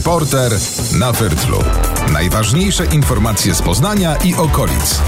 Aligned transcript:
Reporter 0.00 0.52
na 0.98 1.12
Wyrtlu. 1.12 1.58
Najważniejsze 2.12 2.84
informacje 2.84 3.54
z 3.54 3.62
Poznania 3.62 4.16
i 4.16 4.34
okolic. 4.34 5.00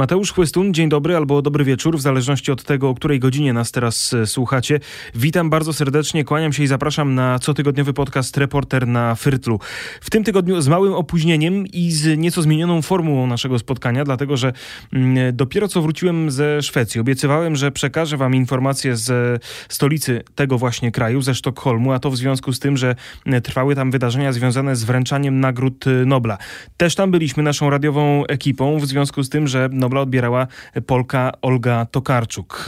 Mateusz 0.00 0.32
Chłystun, 0.32 0.74
dzień 0.74 0.88
dobry 0.88 1.16
albo 1.16 1.42
dobry 1.42 1.64
wieczór, 1.64 1.98
w 1.98 2.00
zależności 2.00 2.52
od 2.52 2.64
tego, 2.64 2.88
o 2.88 2.94
której 2.94 3.20
godzinie 3.20 3.52
nas 3.52 3.72
teraz 3.72 4.12
e, 4.12 4.26
słuchacie. 4.26 4.80
Witam 5.14 5.50
bardzo 5.50 5.72
serdecznie, 5.72 6.24
kłaniam 6.24 6.52
się 6.52 6.62
i 6.62 6.66
zapraszam 6.66 7.14
na 7.14 7.38
cotygodniowy 7.38 7.92
podcast 7.92 8.36
Reporter 8.36 8.86
na 8.86 9.14
Fyrtlu. 9.14 9.60
W 10.00 10.10
tym 10.10 10.24
tygodniu 10.24 10.60
z 10.60 10.68
małym 10.68 10.92
opóźnieniem 10.92 11.66
i 11.66 11.90
z 11.90 12.18
nieco 12.18 12.42
zmienioną 12.42 12.82
formułą 12.82 13.26
naszego 13.26 13.58
spotkania, 13.58 14.04
dlatego 14.04 14.36
że 14.36 14.52
mm, 14.92 15.36
dopiero 15.36 15.68
co 15.68 15.82
wróciłem 15.82 16.30
ze 16.30 16.62
Szwecji. 16.62 17.00
Obiecywałem, 17.00 17.56
że 17.56 17.72
przekażę 17.72 18.16
wam 18.16 18.34
informacje 18.34 18.96
z 18.96 19.42
stolicy 19.68 20.22
tego 20.34 20.58
właśnie 20.58 20.92
kraju, 20.92 21.22
ze 21.22 21.34
Sztokholmu, 21.34 21.92
a 21.92 21.98
to 21.98 22.10
w 22.10 22.16
związku 22.16 22.52
z 22.52 22.58
tym, 22.58 22.76
że 22.76 22.94
mm, 23.26 23.42
trwały 23.42 23.74
tam 23.74 23.90
wydarzenia 23.90 24.32
związane 24.32 24.76
z 24.76 24.84
wręczaniem 24.84 25.40
nagród 25.40 25.86
e, 25.86 25.90
Nobla. 25.90 26.38
Też 26.76 26.94
tam 26.94 27.10
byliśmy 27.10 27.42
naszą 27.42 27.70
radiową 27.70 28.26
ekipą, 28.26 28.78
w 28.78 28.86
związku 28.86 29.22
z 29.22 29.28
tym, 29.28 29.48
że 29.48 29.68
Nobla 29.90 30.00
odbierała 30.00 30.46
Polka 30.86 31.32
Olga 31.42 31.86
Tokarczuk. 31.86 32.66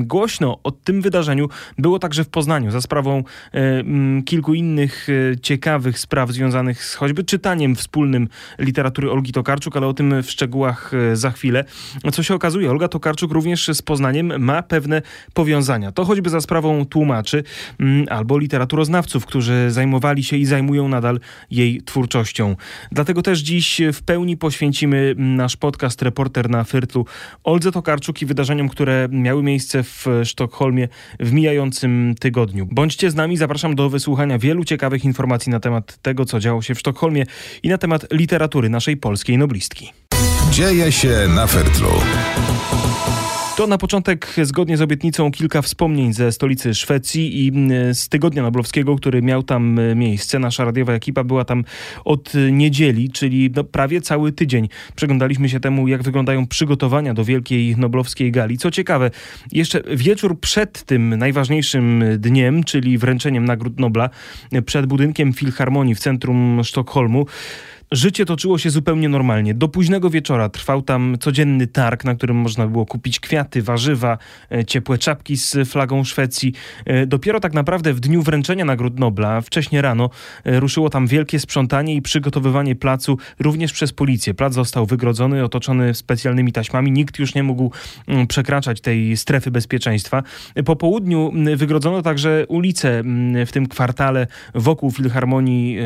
Głośno 0.00 0.58
o 0.62 0.70
tym 0.70 1.02
wydarzeniu 1.02 1.48
było 1.78 1.98
także 1.98 2.24
w 2.24 2.28
Poznaniu 2.28 2.70
za 2.70 2.80
sprawą 2.80 3.24
kilku 4.24 4.54
innych 4.54 5.06
e, 5.08 5.40
ciekawych 5.40 5.98
spraw 5.98 6.30
związanych 6.30 6.84
z 6.84 6.94
choćby 6.94 7.24
czytaniem 7.24 7.74
wspólnym 7.76 8.28
literatury 8.58 9.10
Olgi 9.10 9.32
Tokarczuk, 9.32 9.76
ale 9.76 9.86
o 9.86 9.94
tym 9.94 10.22
w 10.22 10.30
szczegółach 10.30 10.92
e, 10.94 11.16
za 11.16 11.30
chwilę. 11.30 11.64
Co 12.12 12.22
się 12.22 12.34
okazuje, 12.34 12.70
Olga 12.70 12.88
Tokarczuk 12.88 13.32
również 13.32 13.70
z 13.72 13.82
Poznaniem 13.82 14.42
ma 14.44 14.62
pewne 14.62 15.02
powiązania. 15.34 15.92
To 15.92 16.04
choćby 16.04 16.30
za 16.30 16.40
sprawą 16.40 16.86
tłumaczy 16.86 17.44
albo 18.10 18.38
literaturoznawców, 18.38 19.26
którzy 19.26 19.70
zajmowali 19.70 20.24
się 20.24 20.36
i 20.36 20.44
zajmują 20.44 20.88
nadal 20.88 21.20
jej 21.50 21.82
twórczością. 21.82 22.56
Dlatego 22.92 23.22
też 23.22 23.40
dziś 23.40 23.80
w 23.92 24.02
pełni 24.02 24.36
poświęcimy 24.36 25.14
nasz 25.18 25.56
podcast 25.56 26.02
Reporter 26.02 26.50
na 26.56 26.64
Fyrtlu 26.64 27.06
Oldze 27.44 27.72
Tokarczuk 27.72 28.22
i 28.22 28.26
wydarzeniom, 28.26 28.68
które 28.68 29.08
miały 29.10 29.42
miejsce 29.42 29.82
w 29.82 30.06
Sztokholmie 30.24 30.88
w 31.20 31.32
mijającym 31.32 32.14
tygodniu. 32.20 32.66
Bądźcie 32.70 33.10
z 33.10 33.14
nami, 33.14 33.36
zapraszam 33.36 33.74
do 33.74 33.90
wysłuchania 33.90 34.38
wielu 34.38 34.64
ciekawych 34.64 35.04
informacji 35.04 35.52
na 35.52 35.60
temat 35.60 35.98
tego, 36.02 36.24
co 36.24 36.40
działo 36.40 36.62
się 36.62 36.74
w 36.74 36.80
Sztokholmie 36.80 37.26
i 37.62 37.68
na 37.68 37.78
temat 37.78 38.06
literatury 38.12 38.68
naszej 38.68 38.96
polskiej 38.96 39.38
noblistki. 39.38 39.92
Dzieje 40.50 40.92
się 40.92 41.28
na 41.28 41.46
Fyrtlu. 41.46 41.90
To 43.56 43.66
na 43.66 43.78
początek, 43.78 44.34
zgodnie 44.42 44.76
z 44.76 44.82
obietnicą, 44.82 45.30
kilka 45.30 45.62
wspomnień 45.62 46.12
ze 46.12 46.32
stolicy 46.32 46.74
Szwecji 46.74 47.46
i 47.46 47.52
z 47.92 48.08
Tygodnia 48.08 48.42
Noblowskiego, 48.42 48.96
który 48.96 49.22
miał 49.22 49.42
tam 49.42 49.78
e, 49.78 49.94
miejsce. 49.94 50.38
Nasza 50.38 50.64
radiowa 50.64 50.92
ekipa 50.92 51.24
była 51.24 51.44
tam 51.44 51.64
od 52.04 52.32
niedzieli, 52.52 53.10
czyli 53.10 53.50
no 53.56 53.64
prawie 53.64 54.00
cały 54.00 54.32
tydzień. 54.32 54.68
Przeglądaliśmy 54.96 55.48
się 55.48 55.60
temu, 55.60 55.88
jak 55.88 56.02
wyglądają 56.02 56.46
przygotowania 56.46 57.14
do 57.14 57.24
Wielkiej 57.24 57.76
Noblowskiej 57.76 58.32
Gali. 58.32 58.58
Co 58.58 58.70
ciekawe, 58.70 59.10
jeszcze 59.52 59.82
wieczór 59.96 60.40
przed 60.40 60.82
tym 60.82 61.16
najważniejszym 61.16 62.04
dniem, 62.18 62.64
czyli 62.64 62.98
wręczeniem 62.98 63.44
Nagród 63.44 63.80
Nobla, 63.80 64.10
przed 64.66 64.86
budynkiem 64.86 65.32
Filharmonii 65.32 65.94
w 65.94 66.00
centrum 66.00 66.60
Sztokholmu, 66.64 67.26
Życie 67.92 68.24
toczyło 68.24 68.58
się 68.58 68.70
zupełnie 68.70 69.08
normalnie. 69.08 69.54
Do 69.54 69.68
późnego 69.68 70.10
wieczora 70.10 70.48
trwał 70.48 70.82
tam 70.82 71.16
codzienny 71.20 71.66
targ, 71.66 72.04
na 72.04 72.14
którym 72.14 72.36
można 72.36 72.66
było 72.66 72.86
kupić 72.86 73.20
kwiaty, 73.20 73.62
warzywa, 73.62 74.18
e, 74.52 74.64
ciepłe 74.64 74.98
czapki 74.98 75.36
z 75.36 75.56
flagą 75.68 76.04
Szwecji. 76.04 76.52
E, 76.86 77.06
dopiero 77.06 77.40
tak 77.40 77.54
naprawdę 77.54 77.94
w 77.94 78.00
dniu 78.00 78.22
wręczenia 78.22 78.64
Nagród 78.64 78.98
Nobla, 78.98 79.40
wcześniej 79.40 79.82
rano, 79.82 80.10
e, 80.44 80.60
ruszyło 80.60 80.90
tam 80.90 81.06
wielkie 81.06 81.38
sprzątanie 81.38 81.94
i 81.94 82.02
przygotowywanie 82.02 82.76
placu 82.76 83.18
również 83.38 83.72
przez 83.72 83.92
policję. 83.92 84.34
Plac 84.34 84.54
został 84.54 84.86
wygrodzony, 84.86 85.44
otoczony 85.44 85.94
specjalnymi 85.94 86.52
taśmami. 86.52 86.92
Nikt 86.92 87.18
już 87.18 87.34
nie 87.34 87.42
mógł 87.42 87.72
mm, 88.08 88.26
przekraczać 88.26 88.80
tej 88.80 89.16
strefy 89.16 89.50
bezpieczeństwa. 89.50 90.22
Po 90.64 90.76
południu 90.76 91.30
mm, 91.34 91.56
wygrodzono 91.56 92.02
także 92.02 92.44
ulice 92.48 92.98
mm, 92.98 93.46
w 93.46 93.52
tym 93.52 93.66
kwartale 93.66 94.26
wokół 94.54 94.90
Filharmonii 94.90 95.78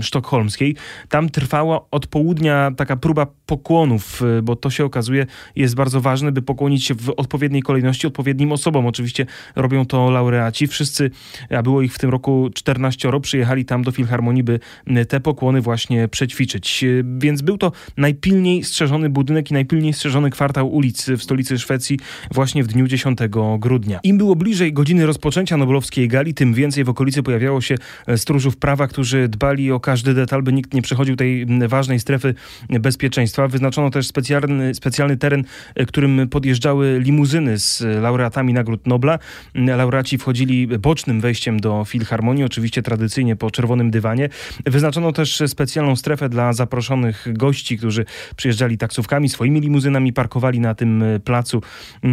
Sztokholmskiej. 0.00 0.76
Tam 1.08 1.28
trwa 1.28 1.45
trwała 1.46 1.90
od 1.90 2.06
południa 2.06 2.72
taka 2.76 2.96
próba 2.96 3.26
pokłonów, 3.46 4.22
y, 4.38 4.42
bo 4.42 4.56
to 4.56 4.70
się 4.70 4.84
okazuje 4.84 5.26
jest 5.56 5.74
bardzo 5.74 6.00
ważne, 6.00 6.32
by 6.32 6.42
pokłonić 6.42 6.84
się 6.84 6.94
w 6.94 7.10
odpowiedniej 7.16 7.62
kolejności 7.62 8.06
odpowiednim 8.06 8.52
osobom. 8.52 8.86
Oczywiście 8.86 9.26
robią 9.56 9.86
to 9.86 10.10
laureaci. 10.10 10.66
Wszyscy, 10.66 11.10
a 11.50 11.62
było 11.62 11.82
ich 11.82 11.94
w 11.94 11.98
tym 11.98 12.10
roku 12.10 12.50
14, 12.54 13.20
przyjechali 13.20 13.64
tam 13.64 13.82
do 13.82 13.90
Filharmonii, 13.90 14.42
by 14.42 14.60
y, 14.90 15.06
te 15.06 15.20
pokłony 15.20 15.60
właśnie 15.60 16.08
przećwiczyć. 16.08 16.84
Y, 16.84 17.04
więc 17.18 17.42
był 17.42 17.58
to 17.58 17.72
najpilniej 17.96 18.64
strzeżony 18.64 19.10
budynek 19.10 19.50
i 19.50 19.54
najpilniej 19.54 19.92
strzeżony 19.92 20.30
kwartał 20.30 20.68
ulic 20.68 21.06
w 21.10 21.22
stolicy 21.22 21.58
Szwecji 21.58 21.98
właśnie 22.34 22.64
w 22.64 22.66
dniu 22.66 22.86
10 22.86 23.18
grudnia. 23.58 24.00
Im 24.02 24.18
było 24.18 24.36
bliżej 24.36 24.72
godziny 24.72 25.06
rozpoczęcia 25.06 25.56
Noblowskiej 25.56 26.08
Gali, 26.08 26.34
tym 26.34 26.54
więcej 26.54 26.84
w 26.84 26.88
okolicy 26.88 27.22
pojawiało 27.22 27.60
się 27.60 27.74
stróżów 28.16 28.56
prawa, 28.56 28.86
którzy 28.86 29.28
dbali 29.28 29.72
o 29.72 29.80
każdy 29.80 30.14
detal, 30.14 30.42
by 30.42 30.52
nikt 30.52 30.74
nie 30.74 30.82
przechodził 30.82 31.16
tej 31.16 31.35
ważnej 31.68 32.00
strefy 32.00 32.34
bezpieczeństwa. 32.68 33.48
Wyznaczono 33.48 33.90
też 33.90 34.06
specjalny, 34.06 34.74
specjalny 34.74 35.16
teren, 35.16 35.44
e, 35.74 35.86
którym 35.86 36.28
podjeżdżały 36.28 37.00
limuzyny 37.00 37.58
z 37.58 37.82
laureatami 38.02 38.52
Nagród 38.52 38.86
Nobla. 38.86 39.18
Laureaci 39.54 40.18
wchodzili 40.18 40.66
bocznym 40.66 41.20
wejściem 41.20 41.60
do 41.60 41.84
Filharmonii, 41.84 42.44
oczywiście 42.44 42.82
tradycyjnie 42.82 43.36
po 43.36 43.50
czerwonym 43.50 43.90
dywanie. 43.90 44.28
Wyznaczono 44.66 45.12
też 45.12 45.42
specjalną 45.46 45.96
strefę 45.96 46.28
dla 46.28 46.52
zaproszonych 46.52 47.26
gości, 47.32 47.78
którzy 47.78 48.04
przyjeżdżali 48.36 48.78
taksówkami, 48.78 49.28
swoimi 49.28 49.60
limuzynami, 49.60 50.12
parkowali 50.12 50.60
na 50.60 50.74
tym 50.74 51.04
placu, 51.24 51.62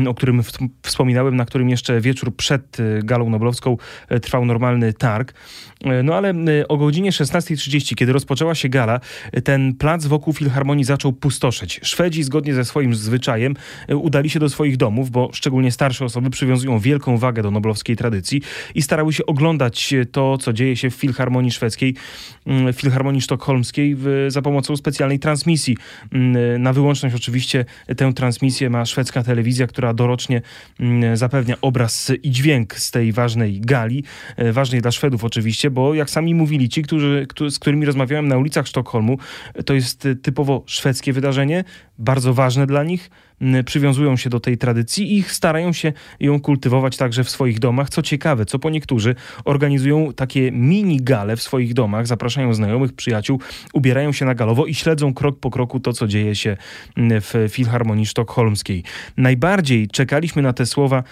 o 0.07 0.13
którym 0.13 0.41
wspominałem, 0.83 1.35
na 1.35 1.45
którym 1.45 1.69
jeszcze 1.69 2.01
wieczór 2.01 2.35
przed 2.35 2.79
e, 2.79 2.83
galą 3.03 3.29
noblowską 3.29 3.77
e, 4.09 4.19
trwał 4.19 4.45
normalny 4.45 4.93
targ. 4.93 5.33
No 6.03 6.15
ale 6.15 6.33
o 6.69 6.77
godzinie 6.77 7.11
16.30, 7.11 7.95
kiedy 7.95 8.13
rozpoczęła 8.13 8.55
się 8.55 8.69
gala, 8.69 8.99
ten 9.43 9.75
plac 9.75 10.05
wokół 10.05 10.33
Filharmonii 10.33 10.85
zaczął 10.85 11.13
pustoszeć. 11.13 11.79
Szwedzi, 11.83 12.23
zgodnie 12.23 12.53
ze 12.53 12.65
swoim 12.65 12.95
zwyczajem, 12.95 13.55
e, 13.87 13.95
udali 13.95 14.29
się 14.29 14.39
do 14.39 14.49
swoich 14.49 14.77
domów, 14.77 15.11
bo 15.11 15.29
szczególnie 15.33 15.71
starsze 15.71 16.05
osoby 16.05 16.29
przywiązują 16.29 16.79
wielką 16.79 17.17
wagę 17.17 17.43
do 17.43 17.51
noblowskiej 17.51 17.95
tradycji 17.95 18.41
i 18.75 18.81
starały 18.81 19.13
się 19.13 19.25
oglądać 19.25 19.93
to, 20.11 20.37
co 20.37 20.53
dzieje 20.53 20.75
się 20.75 20.89
w 20.89 20.95
Filharmonii 20.95 21.51
Szwedzkiej, 21.51 21.95
mm, 22.45 22.73
Filharmonii 22.73 23.21
Sztokholmskiej 23.21 23.97
za 24.27 24.41
pomocą 24.41 24.77
specjalnej 24.77 25.19
transmisji. 25.19 25.77
Mm, 26.11 26.61
na 26.61 26.73
wyłączność 26.73 27.15
oczywiście 27.15 27.65
tę 27.97 28.13
transmisję 28.13 28.69
ma 28.69 28.85
szwedzka 28.85 29.23
telewizja, 29.23 29.67
która 29.67 29.93
dorocznie 29.93 30.41
mm, 30.79 31.17
zapewnia 31.17 31.55
obraz 31.61 32.11
i 32.23 32.31
dźwięk 32.31 32.75
z 32.75 32.91
tej 32.91 33.11
ważnej 33.11 33.61
gali, 33.61 34.03
e, 34.37 34.51
ważnej 34.53 34.81
dla 34.81 34.91
Szwedów 34.91 35.23
oczywiście, 35.23 35.71
bo 35.71 35.93
jak 35.93 36.09
sami 36.09 36.35
mówili 36.35 36.69
ci, 36.69 36.81
którzy, 36.83 37.27
z 37.49 37.59
którymi 37.59 37.85
rozmawiałem 37.85 38.27
na 38.27 38.37
ulicach 38.37 38.67
Sztokholmu, 38.67 39.02
to 39.65 39.73
jest 39.73 40.07
typowo 40.21 40.63
szwedzkie 40.65 41.13
wydarzenie, 41.13 41.63
bardzo 41.97 42.33
ważne 42.33 42.67
dla 42.67 42.83
nich 42.83 43.09
przywiązują 43.65 44.17
się 44.17 44.29
do 44.29 44.39
tej 44.39 44.57
tradycji 44.57 45.17
i 45.17 45.23
starają 45.23 45.73
się 45.73 45.93
ją 46.19 46.39
kultywować 46.39 46.97
także 46.97 47.23
w 47.23 47.29
swoich 47.29 47.59
domach. 47.59 47.89
Co 47.89 48.01
ciekawe, 48.01 48.45
co 48.45 48.59
po 48.59 48.69
niektórzy 48.69 49.15
organizują 49.45 50.13
takie 50.13 50.51
mini 50.51 50.97
gale 51.01 51.35
w 51.35 51.41
swoich 51.41 51.73
domach, 51.73 52.07
zapraszają 52.07 52.53
znajomych, 52.53 52.93
przyjaciół, 52.93 53.39
ubierają 53.73 54.11
się 54.11 54.25
na 54.25 54.35
galowo 54.35 54.65
i 54.65 54.73
śledzą 54.73 55.13
krok 55.13 55.39
po 55.39 55.51
kroku 55.51 55.79
to, 55.79 55.93
co 55.93 56.07
dzieje 56.07 56.35
się 56.35 56.57
w 56.97 57.47
Filharmonii 57.49 58.05
Sztokholmskiej. 58.05 58.83
Najbardziej 59.17 59.87
czekaliśmy 59.87 60.41
na 60.41 60.53
te 60.53 60.65
słowa 60.65 61.03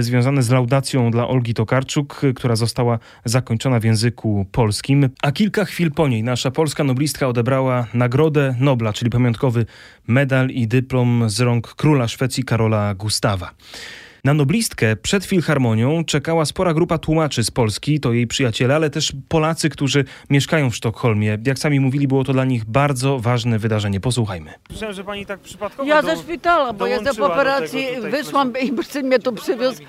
związane 0.00 0.42
z 0.42 0.50
laudacją 0.50 1.10
dla 1.10 1.28
Olgi 1.28 1.54
Tokarczuk, 1.54 2.20
która 2.34 2.56
została 2.56 2.98
zakończona 3.24 3.80
w 3.80 3.84
języku 3.84 4.46
polskim, 4.52 5.08
a 5.22 5.32
kilka 5.32 5.64
chwil 5.64 5.90
po 5.92 6.08
niej 6.08 6.22
nasza 6.22 6.50
polska 6.50 6.84
noblistka 6.84 7.28
odebrała 7.28 7.86
Nagrodę 7.94 8.54
Nobla, 8.60 8.92
czyli 8.92 9.10
pamiątkowy 9.10 9.66
medal 10.08 10.50
i 10.50 10.68
dyplom 10.68 11.24
z 11.26 11.40
rąk 11.40 11.67
króla 11.74 12.08
Szwecji 12.08 12.44
Karola 12.44 12.94
Gustawa. 12.94 13.50
Na 14.24 14.34
noblistkę 14.34 14.96
przed 14.96 15.24
Filharmonią 15.24 16.04
czekała 16.04 16.44
spora 16.44 16.74
grupa 16.74 16.98
tłumaczy 16.98 17.44
z 17.44 17.50
Polski, 17.50 18.00
to 18.00 18.12
jej 18.12 18.26
przyjaciele, 18.26 18.74
ale 18.74 18.90
też 18.90 19.12
Polacy, 19.28 19.68
którzy 19.68 20.04
mieszkają 20.30 20.70
w 20.70 20.76
Sztokholmie. 20.76 21.38
Jak 21.46 21.58
sami 21.58 21.80
mówili, 21.80 22.08
było 22.08 22.24
to 22.24 22.32
dla 22.32 22.44
nich 22.44 22.64
bardzo 22.64 23.18
ważne 23.18 23.58
wydarzenie. 23.58 24.00
Posłuchajmy. 24.00 24.50
Słyszałem, 24.70 24.94
że 24.94 25.04
pani 25.04 25.26
tak 25.26 25.40
przypadkowo 25.40 25.88
Ja 25.88 26.02
do, 26.02 26.08
ze 26.08 26.22
szpitala, 26.22 26.72
bo 26.72 26.86
jestem 26.86 27.16
po 27.16 27.26
operacji, 27.26 27.86
wyszłam 28.10 28.52
i 28.60 28.84
syn 28.84 29.06
mnie 29.06 29.18
tu 29.18 29.32
przywiózł. 29.32 29.82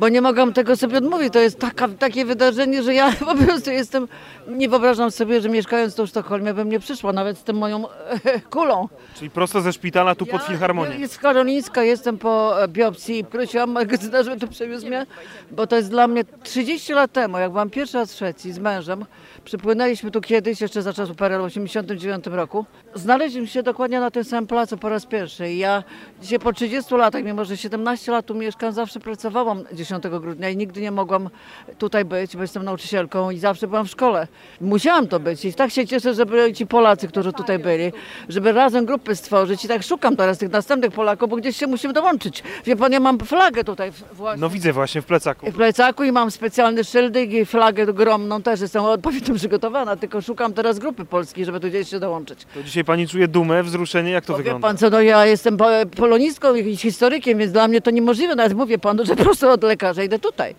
Bo 0.00 0.08
nie 0.08 0.20
mogłam 0.20 0.52
tego 0.52 0.76
sobie 0.76 0.98
odmówić. 0.98 1.32
To 1.32 1.38
jest 1.38 1.58
taka, 1.58 1.88
takie 1.88 2.24
wydarzenie, 2.24 2.82
że 2.82 2.94
ja 2.94 3.12
po 3.26 3.34
prostu 3.34 3.70
jestem, 3.70 4.08
nie 4.48 4.68
wyobrażam 4.68 5.10
sobie, 5.10 5.40
że 5.40 5.48
mieszkając 5.48 5.94
tu 5.94 6.06
w 6.06 6.08
Sztokholmie 6.08 6.54
bym 6.54 6.68
nie 6.68 6.80
przyszła, 6.80 7.12
nawet 7.12 7.38
z 7.38 7.44
tą 7.44 7.52
moją 7.52 7.84
kulą. 8.50 8.88
Czyli 9.14 9.30
prosto 9.30 9.60
ze 9.60 9.72
szpitala 9.72 10.14
tu 10.14 10.26
pod 10.26 10.42
Filharmonię. 10.42 10.98
Ja 10.98 11.08
z 11.08 11.18
Karolińska 11.18 11.82
jestem 11.82 12.18
po 12.18 12.54
biopsji 12.68 13.18
i 13.18 13.24
prosiłam 13.24 13.70
magazyna, 13.70 14.22
żeby 14.22 14.40
tu 14.40 14.48
przewiózł 14.48 14.86
mnie, 14.86 15.06
bo 15.50 15.66
to 15.66 15.76
jest 15.76 15.90
dla 15.90 16.08
mnie 16.08 16.24
30 16.42 16.92
lat 16.92 17.12
temu, 17.12 17.38
jak 17.38 17.50
byłam 17.50 17.70
pierwszy 17.70 17.98
raz 17.98 18.12
w 18.12 18.16
Szwecji 18.16 18.52
z 18.52 18.58
mężem, 18.58 19.04
przypłynęliśmy 19.44 20.10
tu 20.10 20.20
kiedyś, 20.20 20.60
jeszcze 20.60 20.82
za 20.82 20.92
czasów 20.92 21.16
PRL 21.16 21.40
w 21.40 21.44
89 21.44 22.26
roku. 22.26 22.64
Znaleźliśmy 22.94 23.46
się 23.46 23.62
dokładnie 23.62 24.00
na 24.00 24.10
tym 24.10 24.24
samym 24.24 24.46
placu 24.46 24.76
po 24.78 24.88
raz 24.88 25.06
pierwszy 25.06 25.52
ja 25.52 25.84
dzisiaj 26.22 26.38
po 26.38 26.52
30 26.52 26.94
latach, 26.94 27.24
mimo 27.24 27.44
że 27.44 27.56
17 27.56 28.12
lat 28.12 28.26
tu 28.26 28.34
mieszkam, 28.34 28.72
zawsze 28.72 29.00
pracowałam 29.00 29.64
10 29.72 30.04
grudnia 30.20 30.48
i 30.48 30.56
nigdy 30.56 30.80
nie 30.80 30.90
mogłam 30.90 31.30
tutaj 31.78 32.04
być, 32.04 32.36
bo 32.36 32.42
jestem 32.42 32.62
nauczycielką 32.62 33.30
i 33.30 33.38
zawsze 33.38 33.66
byłam 33.66 33.86
w 33.86 33.90
szkole. 33.90 34.28
Musiałam 34.60 35.08
to 35.08 35.20
być 35.20 35.44
i 35.44 35.54
tak 35.54 35.70
się 35.70 35.86
cieszę, 35.86 36.14
że 36.14 36.26
byli 36.26 36.54
ci 36.54 36.66
Polacy, 36.66 37.08
którzy 37.08 37.32
tutaj 37.32 37.58
byli, 37.58 37.92
żeby 38.28 38.52
razem 38.52 38.86
grupy 38.86 39.16
stworzyć 39.16 39.64
i 39.64 39.68
tak 39.68 39.82
szukam 39.82 40.16
teraz 40.16 40.38
tych 40.38 40.50
następnych 40.50 40.92
Polaków, 40.92 41.30
bo 41.30 41.36
gdzieś 41.36 41.56
się 41.56 41.66
musimy 41.66 41.92
dołączyć. 41.92 42.42
Wie 42.64 42.76
pan, 42.76 42.92
ja 42.92 43.00
mam 43.00 43.18
flagę 43.18 43.64
tutaj 43.64 43.92
właśnie. 44.12 44.40
No 44.40 44.50
widzę 44.50 44.72
właśnie 44.72 45.02
w 45.02 45.06
plecaku. 45.06 45.50
W 45.50 45.54
plecaku 45.54 46.04
i 46.04 46.12
mam 46.12 46.30
specjalny 46.30 46.84
szyldek 46.84 47.32
i 47.32 47.46
flagę 47.46 47.90
ogromną 47.90 48.42
też 48.42 48.60
jestem 48.60 48.84
odpowiednio 48.84 49.34
przygotowana, 49.40 49.96
tylko 49.96 50.20
szukam 50.20 50.52
teraz 50.52 50.78
grupy 50.78 51.04
polskiej, 51.04 51.44
żeby 51.44 51.60
tu 51.60 51.68
gdzieś 51.68 51.88
się 51.88 52.00
dołączyć. 52.00 52.46
Dzisiaj 52.80 52.84
pani 52.86 53.08
czuje 53.08 53.28
dumę, 53.28 53.62
wzruszenie, 53.62 54.10
jak 54.10 54.24
to 54.24 54.32
Wie 54.32 54.36
wygląda? 54.36 54.68
pan 54.68 54.76
co, 54.76 54.90
no 54.90 55.00
ja 55.00 55.26
jestem 55.26 55.56
po- 55.56 55.64
polonistką 55.96 56.54
i 56.54 56.76
historykiem, 56.76 57.38
więc 57.38 57.52
dla 57.52 57.68
mnie 57.68 57.80
to 57.80 57.90
niemożliwe, 57.90 58.34
nawet 58.34 58.54
mówię 58.56 58.78
panu, 58.78 59.04
że 59.06 59.16
prosto 59.16 59.52
od 59.52 59.62
lekarza 59.62 60.02
idę 60.02 60.18
tutaj. 60.18 60.54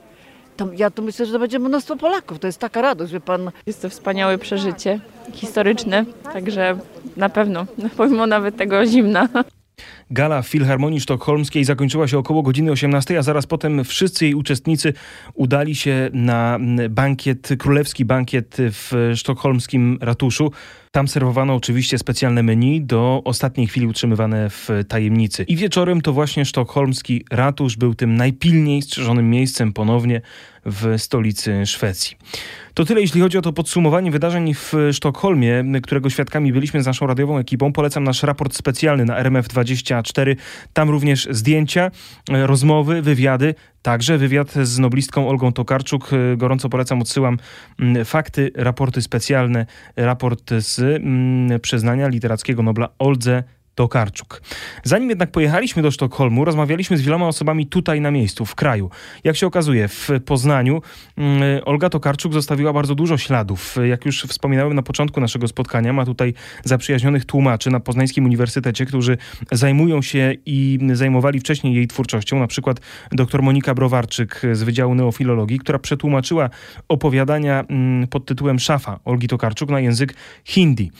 To 0.58 0.68
ja 0.78 0.92
tu 0.92 1.02
myślę, 1.04 1.26
że 1.26 1.34
to 1.34 1.40
będzie 1.40 1.60
mnóstwo 1.60 1.96
Polaków, 1.96 2.40
to 2.40 2.48
jest 2.48 2.60
taka 2.60 2.82
radość, 2.82 3.14
wie 3.14 3.20
pan. 3.20 3.52
Jest 3.66 3.82
to 3.82 3.90
wspaniałe 3.90 4.38
przeżycie 4.38 5.00
historyczne, 5.34 6.06
także 6.34 6.78
na 7.18 7.30
pewno, 7.30 7.66
pomimo 7.98 8.28
nawet 8.28 8.58
tego 8.58 8.86
zimna. 8.86 9.28
Gala 10.12 10.42
Filharmonii 10.42 11.02
Sztokholmskiej 11.02 11.64
zakończyła 11.64 12.08
się 12.08 12.18
około 12.18 12.42
godziny 12.42 12.72
18, 12.72 13.20
a 13.20 13.22
zaraz 13.22 13.48
potem 13.48 13.84
wszyscy 13.84 14.26
jej 14.26 14.34
uczestnicy 14.34 14.94
udali 15.34 15.76
się 15.76 16.10
na 16.14 16.60
bankiet, 16.90 17.50
królewski 17.60 18.06
bankiet 18.06 18.58
w 18.60 19.12
sztokholmskim 19.16 19.98
ratuszu. 20.02 20.52
Tam 20.92 21.08
serwowano 21.08 21.56
oczywiście 21.56 21.98
specjalne 21.98 22.44
menu, 22.44 22.82
do 22.82 23.22
ostatniej 23.26 23.68
chwili 23.68 23.88
utrzymywane 23.88 24.50
w 24.50 24.70
tajemnicy. 24.88 25.44
I 25.44 25.56
wieczorem 25.56 26.02
to 26.02 26.14
właśnie 26.14 26.46
sztokholmski 26.46 27.26
ratusz 27.32 27.78
był 27.78 27.96
tym 27.96 28.16
najpilniej 28.16 28.82
strzeżonym 28.82 29.30
miejscem 29.30 29.74
ponownie 29.74 30.22
w 30.66 30.96
stolicy 30.98 31.66
Szwecji. 31.66 32.18
To 32.74 32.86
tyle, 32.86 33.02
jeśli 33.02 33.22
chodzi 33.22 33.38
o 33.38 33.42
to 33.42 33.54
podsumowanie 33.54 34.12
wydarzeń 34.12 34.54
w 34.54 34.74
Sztokholmie, 34.92 35.64
którego 35.84 36.10
świadkami 36.10 36.54
byliśmy 36.54 36.84
z 36.84 36.86
naszą 36.86 37.08
radiową 37.08 37.38
ekipą. 37.38 37.74
Polecam 37.74 38.04
nasz 38.04 38.24
raport 38.24 38.56
specjalny 38.56 39.06
na 39.06 39.16
RMF24. 40.02 40.36
Tam 40.74 40.90
również 40.90 41.28
zdjęcia, 41.32 41.92
rozmowy, 42.30 43.02
wywiady, 43.02 43.56
Także 43.82 44.18
wywiad 44.18 44.52
z 44.54 44.80
noblistką 44.80 45.30
Olgą 45.30 45.54
Tokarczuk. 45.54 46.10
Gorąco 46.38 46.70
polecam, 46.70 47.02
odsyłam 47.02 47.38
mm, 47.80 48.06
fakty, 48.06 48.52
raporty 48.56 49.02
specjalne, 49.02 49.66
raport 49.96 50.52
z 50.58 50.80
mm, 50.80 51.60
przyznania 51.60 52.08
literackiego 52.08 52.64
Nobla 52.64 52.90
Oldze 53.00 53.44
Tokarczuk. 53.82 54.42
Zanim 54.84 55.10
jednak 55.10 55.32
pojechaliśmy 55.32 55.82
do 55.82 55.92
Sztokholmu, 55.92 56.46
rozmawialiśmy 56.46 56.98
z 56.98 57.02
wieloma 57.02 57.28
osobami 57.28 57.66
tutaj 57.66 58.02
na 58.02 58.12
miejscu, 58.12 58.46
w 58.46 58.56
kraju. 58.56 58.90
Jak 59.24 59.36
się 59.36 59.48
okazuje, 59.48 59.88
w 59.88 60.10
Poznaniu 60.26 60.82
mm, 61.18 61.62
Olga 61.66 61.90
Tokarczuk 61.90 62.34
zostawiła 62.34 62.74
bardzo 62.74 62.96
dużo 62.96 63.18
śladów. 63.18 63.76
Jak 63.90 64.06
już 64.06 64.24
wspominałem 64.24 64.74
na 64.74 64.82
początku 64.82 65.22
naszego 65.22 65.48
spotkania, 65.48 65.94
ma 65.94 66.06
tutaj 66.06 66.34
zaprzyjaźnionych 66.64 67.26
tłumaczy 67.26 67.72
na 67.72 67.80
Poznańskim 67.80 68.26
Uniwersytecie, 68.26 68.86
którzy 68.86 69.18
zajmują 69.52 70.02
się 70.02 70.34
i 70.46 70.80
zajmowali 70.94 71.40
wcześniej 71.40 71.74
jej 71.76 71.88
twórczością. 71.88 72.40
Na 72.40 72.48
przykład 72.48 72.80
dr 73.12 73.42
Monika 73.42 73.74
Browarczyk 73.74 74.42
z 74.54 74.64
Wydziału 74.64 74.96
Neofilologii, 74.96 75.60
która 75.60 75.80
przetłumaczyła 75.80 76.50
opowiadania 76.88 77.64
mm, 77.70 78.08
pod 78.08 78.26
tytułem 78.26 78.60
Szafa 78.60 79.00
Olgi 79.06 79.28
Tokarczuk 79.28 79.70
na 79.70 79.80
język 79.80 80.14
hindi. 80.46 80.92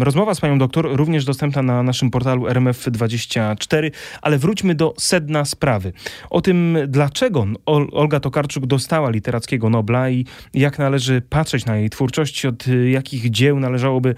Rozmowa 0.00 0.34
z 0.34 0.40
panią 0.40 0.58
doktor 0.58 0.96
również 0.96 1.24
dostępna 1.24 1.62
na 1.62 1.82
naszym 1.88 2.10
portalu 2.10 2.46
RMF24, 2.46 3.90
ale 4.22 4.38
wróćmy 4.38 4.74
do 4.74 4.94
sedna 4.98 5.44
sprawy. 5.44 5.92
O 6.30 6.40
tym, 6.40 6.78
dlaczego 6.88 7.46
Ol- 7.66 7.88
Olga 7.92 8.20
Tokarczuk 8.20 8.66
dostała 8.66 9.10
literackiego 9.10 9.70
Nobla 9.70 10.10
i 10.10 10.26
jak 10.54 10.78
należy 10.78 11.22
patrzeć 11.30 11.66
na 11.66 11.76
jej 11.76 11.90
twórczość, 11.90 12.46
od 12.46 12.68
y, 12.68 12.90
jakich 12.90 13.30
dzieł 13.30 13.60
należałoby 13.60 14.14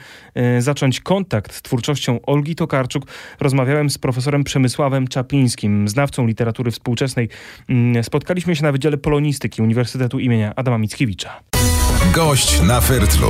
y, 0.59 0.63
zacząć 0.63 1.01
kontakt 1.01 1.55
z 1.55 1.63
twórczością 1.63 2.19
Olgi 2.23 2.55
Tokarczuk, 2.55 3.05
rozmawiałem 3.41 3.91
z 3.91 3.99
profesorem 3.99 4.45
Przemysławem 4.45 5.09
Czaplińskim, 5.09 5.89
znawcą 5.89 6.27
literatury 6.27 6.71
współczesnej. 6.71 7.29
Mm, 7.69 8.05
Spotkaliśmy 8.05 8.57
się 8.57 8.63
na 8.63 8.73
Wydziale 8.73 8.97
Polonistyki 8.99 9.63
Uniwersytetu 9.63 10.19
imienia 10.19 10.53
Adama 10.57 10.79
Mickiewicza. 10.79 11.41
Gość 12.15 12.63
na 12.63 12.81
Fertlu. 12.81 13.29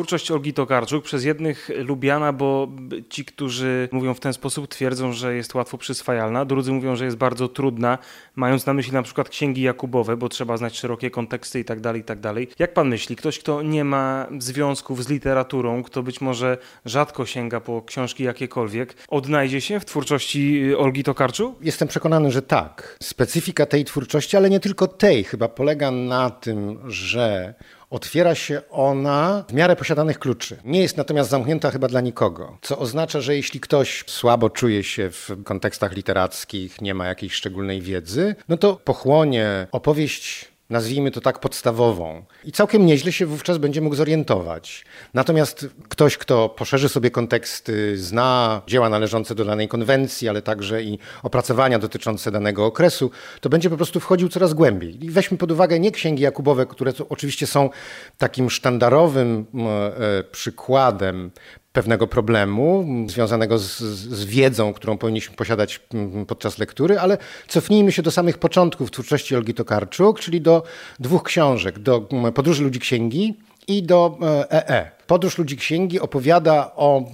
Twórczość 0.00 0.30
Olgi 0.30 0.52
Tokarczuk 0.52 1.04
przez 1.04 1.24
jednych 1.24 1.70
lubiana, 1.76 2.32
bo 2.32 2.68
ci, 3.08 3.24
którzy 3.24 3.88
mówią 3.92 4.14
w 4.14 4.20
ten 4.20 4.32
sposób, 4.32 4.68
twierdzą, 4.68 5.12
że 5.12 5.34
jest 5.34 5.54
łatwo 5.54 5.78
przyswajalna, 5.78 6.44
drudzy 6.44 6.72
mówią, 6.72 6.96
że 6.96 7.04
jest 7.04 7.16
bardzo 7.16 7.48
trudna, 7.48 7.98
mając 8.36 8.66
na 8.66 8.74
myśli 8.74 8.92
na 8.92 9.02
przykład 9.02 9.28
księgi 9.28 9.62
Jakubowe, 9.62 10.16
bo 10.16 10.28
trzeba 10.28 10.56
znać 10.56 10.78
szerokie 10.78 11.10
konteksty 11.10 11.60
i 11.60 11.64
tak 11.64 11.80
dalej, 11.80 12.00
i 12.00 12.04
tak 12.04 12.20
dalej. 12.20 12.48
Jak 12.58 12.74
pan 12.74 12.88
myśli, 12.88 13.16
ktoś, 13.16 13.38
kto 13.38 13.62
nie 13.62 13.84
ma 13.84 14.26
związków 14.38 15.04
z 15.04 15.08
literaturą, 15.08 15.82
kto 15.82 16.02
być 16.02 16.20
może 16.20 16.58
rzadko 16.84 17.26
sięga 17.26 17.60
po 17.60 17.82
książki 17.82 18.24
jakiekolwiek, 18.24 18.94
odnajdzie 19.08 19.60
się 19.60 19.80
w 19.80 19.84
twórczości 19.84 20.74
Olgi 20.74 21.04
Tokarczuk? 21.04 21.58
Jestem 21.60 21.88
przekonany, 21.88 22.30
że 22.30 22.42
tak. 22.42 22.96
Specyfika 23.02 23.66
tej 23.66 23.84
twórczości, 23.84 24.36
ale 24.36 24.50
nie 24.50 24.60
tylko 24.60 24.86
tej, 24.88 25.24
chyba 25.24 25.48
polega 25.48 25.90
na 25.90 26.30
tym, 26.30 26.78
że 26.90 27.54
otwiera 27.90 28.34
się 28.34 28.62
ona 28.70 29.44
w 29.48 29.52
miarę 29.52 29.76
posiadanych 29.76 30.18
kluczy. 30.18 30.56
Nie 30.64 30.80
jest 30.80 30.96
natomiast 30.96 31.30
zamknięta 31.30 31.70
chyba 31.70 31.88
dla 31.88 32.00
nikogo, 32.00 32.58
co 32.62 32.78
oznacza, 32.78 33.20
że 33.20 33.36
jeśli 33.36 33.60
ktoś 33.60 34.04
słabo 34.06 34.50
czuje 34.50 34.82
się 34.82 35.10
w 35.10 35.30
kontekstach 35.44 35.92
literackich, 35.92 36.80
nie 36.80 36.94
ma 36.94 37.06
jakiejś 37.06 37.32
szczególnej 37.32 37.80
wiedzy, 37.80 38.34
no 38.48 38.56
to 38.56 38.76
pochłonie 38.76 39.66
opowieść 39.72 40.49
nazwijmy 40.70 41.10
to 41.10 41.20
tak 41.20 41.38
podstawową. 41.38 42.24
I 42.44 42.52
całkiem 42.52 42.86
nieźle 42.86 43.12
się 43.12 43.26
wówczas 43.26 43.58
będzie 43.58 43.80
mógł 43.80 43.94
zorientować. 43.94 44.84
Natomiast 45.14 45.66
ktoś, 45.88 46.18
kto 46.18 46.48
poszerzy 46.48 46.88
sobie 46.88 47.10
konteksty, 47.10 47.98
zna 47.98 48.62
dzieła 48.66 48.88
należące 48.88 49.34
do 49.34 49.44
danej 49.44 49.68
konwencji, 49.68 50.28
ale 50.28 50.42
także 50.42 50.82
i 50.82 50.98
opracowania 51.22 51.78
dotyczące 51.78 52.30
danego 52.30 52.66
okresu, 52.66 53.10
to 53.40 53.48
będzie 53.48 53.70
po 53.70 53.76
prostu 53.76 54.00
wchodził 54.00 54.28
coraz 54.28 54.54
głębiej. 54.54 55.04
I 55.04 55.10
weźmy 55.10 55.38
pod 55.38 55.52
uwagę 55.52 55.80
nie 55.80 55.90
księgi 55.90 56.22
Jakubowe, 56.22 56.66
które 56.66 56.92
oczywiście 57.08 57.46
są 57.46 57.70
takim 58.18 58.50
sztandarowym 58.50 59.46
e, 59.54 60.24
przykładem 60.24 61.30
pewnego 61.72 62.06
problemu 62.06 62.86
związanego 63.08 63.58
z, 63.58 63.78
z, 63.78 64.24
wiedzą, 64.24 64.72
którą 64.72 64.98
powinniśmy 64.98 65.36
posiadać 65.36 65.80
podczas 66.26 66.58
lektury, 66.58 66.98
ale 66.98 67.18
cofnijmy 67.48 67.92
się 67.92 68.02
do 68.02 68.10
samych 68.10 68.38
początków 68.38 68.90
twórczości 68.90 69.36
Olgi 69.36 69.54
Tokarczuk, 69.54 70.20
czyli 70.20 70.40
do 70.40 70.62
dwóch 71.00 71.22
książek, 71.22 71.78
do 71.78 72.08
Podróży 72.34 72.62
Ludzi 72.62 72.80
Księgi 72.80 73.34
i 73.68 73.82
do 73.82 74.18
EE. 74.50 74.99
Podróż 75.10 75.38
Ludzi 75.38 75.56
Księgi 75.56 76.00
opowiada 76.00 76.72
o 76.76 77.04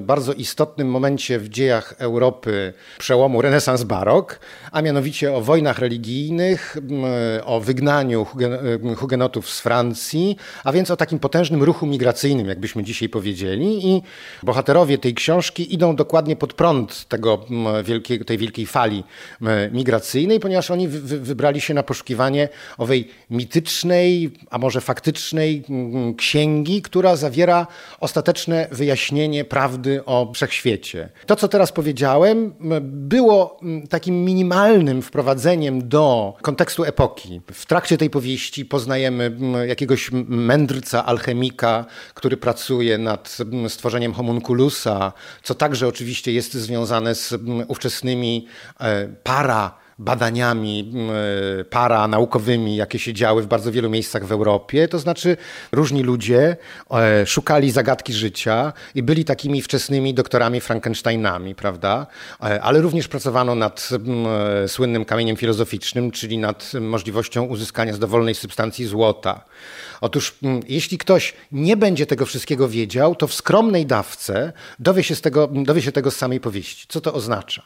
bardzo 0.00 0.32
istotnym 0.32 0.88
momencie 0.88 1.38
w 1.38 1.48
dziejach 1.48 1.94
Europy 1.98 2.72
przełomu 2.98 3.42
renesans-barok, 3.42 4.38
a 4.72 4.82
mianowicie 4.82 5.32
o 5.32 5.40
wojnach 5.40 5.78
religijnych, 5.78 6.76
o 7.44 7.60
wygnaniu 7.60 8.26
hugenotów 8.96 9.50
z 9.50 9.60
Francji, 9.60 10.36
a 10.64 10.72
więc 10.72 10.90
o 10.90 10.96
takim 10.96 11.18
potężnym 11.18 11.62
ruchu 11.62 11.86
migracyjnym, 11.86 12.48
jakbyśmy 12.48 12.84
dzisiaj 12.84 13.08
powiedzieli. 13.08 13.86
I 13.88 14.02
bohaterowie 14.42 14.98
tej 14.98 15.14
książki 15.14 15.74
idą 15.74 15.96
dokładnie 15.96 16.36
pod 16.36 16.52
prąd 16.52 17.08
tego 17.08 17.44
wielkiego, 17.84 18.24
tej 18.24 18.38
wielkiej 18.38 18.66
fali 18.66 19.04
migracyjnej, 19.72 20.40
ponieważ 20.40 20.70
oni 20.70 20.88
wy, 20.88 21.20
wybrali 21.20 21.60
się 21.60 21.74
na 21.74 21.82
poszukiwanie 21.82 22.48
owej 22.78 23.08
mitycznej, 23.30 24.30
a 24.50 24.58
może 24.58 24.80
faktycznej 24.80 25.64
księgi, 26.16 26.82
która 26.82 27.16
zawiera 27.16 27.45
ostateczne 28.00 28.68
wyjaśnienie 28.72 29.44
prawdy 29.44 30.04
o 30.04 30.32
wszechświecie. 30.34 31.08
To, 31.26 31.36
co 31.36 31.48
teraz 31.48 31.72
powiedziałem, 31.72 32.54
było 32.80 33.60
takim 33.90 34.24
minimalnym 34.24 35.02
wprowadzeniem 35.02 35.88
do 35.88 36.34
kontekstu 36.42 36.84
epoki. 36.84 37.40
W 37.52 37.66
trakcie 37.66 37.98
tej 37.98 38.10
powieści 38.10 38.64
poznajemy 38.64 39.36
jakiegoś 39.66 40.10
mędrca, 40.28 41.06
alchemika, 41.06 41.84
który 42.14 42.36
pracuje 42.36 42.98
nad 42.98 43.38
stworzeniem 43.68 44.12
homunculusa, 44.12 45.12
co 45.42 45.54
także 45.54 45.88
oczywiście 45.88 46.32
jest 46.32 46.54
związane 46.54 47.14
z 47.14 47.34
ówczesnymi 47.68 48.46
para 49.22 49.85
badaniami 49.98 50.92
y, 51.60 51.64
paranaukowymi, 51.64 52.76
jakie 52.76 52.98
się 52.98 53.12
działy 53.14 53.42
w 53.42 53.46
bardzo 53.46 53.72
wielu 53.72 53.90
miejscach 53.90 54.26
w 54.26 54.32
Europie. 54.32 54.88
To 54.88 54.98
znaczy 54.98 55.36
różni 55.72 56.02
ludzie 56.02 56.56
e, 56.90 57.26
szukali 57.26 57.70
zagadki 57.70 58.12
życia 58.12 58.72
i 58.94 59.02
byli 59.02 59.24
takimi 59.24 59.62
wczesnymi 59.62 60.14
doktorami 60.14 60.60
Frankensteinami, 60.60 61.54
prawda? 61.54 62.06
E, 62.42 62.62
ale 62.62 62.80
również 62.80 63.08
pracowano 63.08 63.54
nad 63.54 63.88
e, 64.64 64.68
słynnym 64.68 65.04
kamieniem 65.04 65.36
filozoficznym, 65.36 66.10
czyli 66.10 66.38
nad 66.38 66.72
możliwością 66.80 67.44
uzyskania 67.44 67.92
z 67.92 67.98
dowolnej 67.98 68.34
substancji 68.34 68.86
złota. 68.86 69.44
Otóż 70.00 70.34
jeśli 70.68 70.98
ktoś 70.98 71.34
nie 71.52 71.76
będzie 71.76 72.06
tego 72.06 72.26
wszystkiego 72.26 72.68
wiedział, 72.68 73.14
to 73.14 73.26
w 73.26 73.34
skromnej 73.34 73.86
dawce 73.86 74.52
dowie 74.78 75.02
się, 75.02 75.14
z 75.14 75.20
tego, 75.20 75.48
dowie 75.52 75.82
się 75.82 75.92
tego 75.92 76.10
z 76.10 76.16
samej 76.16 76.40
powieści. 76.40 76.86
Co 76.88 77.00
to 77.00 77.14
oznacza? 77.14 77.62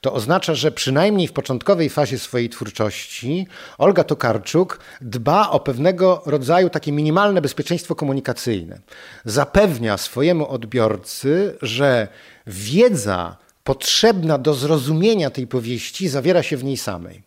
To 0.00 0.12
oznacza, 0.12 0.54
że 0.54 0.72
przynajmniej 0.72 1.28
w 1.28 1.32
początkowej 1.74 1.90
fazie 1.90 2.18
swojej 2.18 2.48
twórczości 2.48 3.46
Olga 3.78 4.04
Tokarczuk 4.04 4.78
dba 5.00 5.50
o 5.50 5.60
pewnego 5.60 6.22
rodzaju 6.26 6.70
takie 6.70 6.92
minimalne 6.92 7.40
bezpieczeństwo 7.40 7.94
komunikacyjne. 7.94 8.80
Zapewnia 9.24 9.98
swojemu 9.98 10.48
odbiorcy, 10.48 11.56
że 11.62 12.08
wiedza 12.46 13.36
potrzebna 13.64 14.38
do 14.38 14.54
zrozumienia 14.54 15.30
tej 15.30 15.46
powieści 15.46 16.08
zawiera 16.08 16.42
się 16.42 16.56
w 16.56 16.64
niej 16.64 16.76
samej. 16.76 17.22